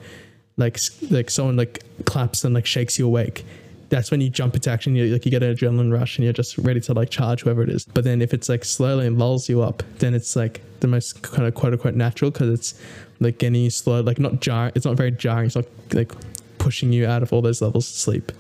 like 0.57 0.81
like 1.11 1.29
someone 1.29 1.57
like 1.57 1.85
claps 2.07 2.45
and 2.45 2.55
like 2.55 2.65
shakes 2.65 2.99
you 2.99 3.05
awake 3.05 3.45
that's 3.88 4.11
when 4.11 4.20
you 4.20 4.31
jump 4.31 4.55
into 4.55 4.70
action. 4.70 4.94
You 4.94 5.12
like 5.12 5.25
you 5.25 5.31
get 5.31 5.42
an 5.42 5.55
adrenaline 5.55 5.92
rush 5.92 6.18
and 6.18 6.25
you're 6.25 6.33
just 6.33 6.59
ready 6.59 6.81
to 6.81 6.94
like 6.94 7.11
charge 7.11 7.42
whoever 7.42 7.62
it 7.62 7.70
is. 7.70 7.85
But 7.85 8.05
then 8.05 8.22
if 8.22 8.35
it's 8.35 8.49
like 8.49 8.64
slowly 8.64 9.07
and 9.07 9.18
lulls 9.18 9.49
you 9.49 9.62
up, 9.62 9.83
then 9.99 10.14
it's 10.14 10.37
like 10.37 10.61
the 10.81 10.88
most 10.88 11.22
kind 11.22 11.46
of 11.46 11.55
quote 11.55 11.72
unquote 11.72 11.94
natural 11.94 12.31
because 12.31 12.51
it's 12.51 12.81
like 13.20 13.38
getting 13.38 13.62
you 13.62 13.70
slow, 13.70 14.01
like 14.01 14.18
not 14.18 14.40
jarring. 14.40 14.72
It's 14.75 14.87
not 14.87 14.96
very 14.96 15.11
jarring. 15.11 15.46
It's 15.46 15.57
not 15.57 15.66
like 15.92 16.12
pushing 16.59 16.92
you 16.92 17.07
out 17.07 17.22
of 17.22 17.33
all 17.33 17.42
those 17.42 17.62
levels 17.62 17.88
of 17.88 17.94
sleep. 17.94 18.33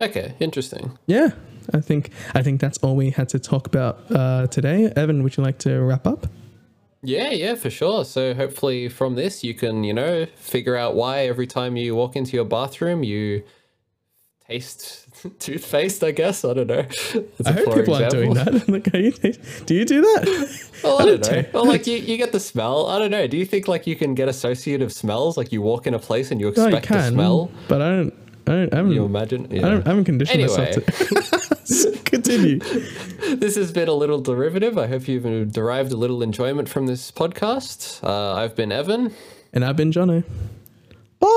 Okay, 0.00 0.34
interesting. 0.40 0.98
Yeah, 1.06 1.30
I 1.72 1.80
think 1.80 2.10
I 2.34 2.42
think 2.42 2.60
that's 2.60 2.78
all 2.78 2.96
we 2.96 3.10
had 3.10 3.28
to 3.30 3.38
talk 3.38 3.66
about 3.66 4.00
uh, 4.10 4.46
today. 4.48 4.92
Evan, 4.96 5.22
would 5.22 5.36
you 5.36 5.44
like 5.44 5.58
to 5.58 5.80
wrap 5.80 6.06
up? 6.06 6.26
Yeah, 7.04 7.30
yeah, 7.30 7.56
for 7.56 7.70
sure. 7.70 8.04
So 8.04 8.32
hopefully 8.32 8.88
from 8.88 9.16
this 9.16 9.42
you 9.42 9.54
can, 9.54 9.82
you 9.82 9.92
know, 9.92 10.26
figure 10.36 10.76
out 10.76 10.94
why 10.94 11.26
every 11.26 11.48
time 11.48 11.76
you 11.76 11.96
walk 11.96 12.14
into 12.14 12.36
your 12.36 12.44
bathroom 12.44 13.02
you 13.02 13.42
taste 14.48 15.06
toothpaste, 15.38 16.02
I 16.04 16.10
guess. 16.10 16.44
I 16.44 16.54
don't 16.54 16.66
know. 16.66 16.84
It's 17.38 17.46
I 17.48 17.52
hope 17.52 17.74
people 17.74 17.94
aren't 17.94 18.10
doing 18.10 18.34
that. 18.34 18.68
like, 18.68 18.86
you, 18.94 19.12
do 19.66 19.74
you 19.74 19.84
do 19.84 20.00
that? 20.02 20.68
Well, 20.82 20.98
I 20.98 21.02
I 21.02 21.06
don't 21.06 21.22
don't 21.22 21.32
know. 21.44 21.48
Well, 21.54 21.66
like 21.66 21.86
you, 21.86 21.96
you 21.96 22.16
get 22.16 22.32
the 22.32 22.40
smell. 22.40 22.86
I 22.88 22.98
don't 22.98 23.12
know. 23.12 23.26
Do 23.28 23.36
you 23.36 23.44
think 23.46 23.68
like 23.68 23.86
you 23.86 23.94
can 23.94 24.14
get 24.14 24.28
associative 24.28 24.92
smells? 24.92 25.36
Like 25.36 25.52
you 25.52 25.62
walk 25.62 25.86
in 25.86 25.94
a 25.94 25.98
place 26.00 26.32
and 26.32 26.40
you 26.40 26.52
No, 26.56 26.62
you 26.62 26.76
expect 26.76 26.86
to 26.88 26.92
can, 26.94 27.12
smell. 27.12 27.50
but 27.68 27.80
I 27.80 27.88
don't. 27.96 28.14
I 28.48 28.50
don't. 28.50 28.74
I 28.74 28.76
haven't, 28.78 28.92
You 28.92 29.04
imagine? 29.04 29.46
I, 29.52 29.58
don't, 29.60 29.86
I 29.86 29.90
haven't 29.90 30.04
conditioned 30.06 30.40
Anyway. 30.42 30.58
myself 30.58 30.84
to 30.86 31.98
continue. 32.04 32.58
This 33.36 33.54
has 33.54 33.70
been 33.70 33.86
a 33.88 33.92
little 33.94 34.20
derivative. 34.20 34.76
I 34.76 34.88
hope 34.88 35.06
you've 35.06 35.52
derived 35.52 35.92
a 35.92 35.96
little 35.96 36.20
enjoyment 36.20 36.68
from 36.68 36.86
this 36.86 37.12
podcast. 37.12 38.02
Uh, 38.02 38.34
I've 38.34 38.56
been 38.56 38.72
Evan. 38.72 39.14
And 39.52 39.64
I've 39.64 39.76
been 39.76 39.92
Jono. 39.92 40.24
Bye. 41.20 41.28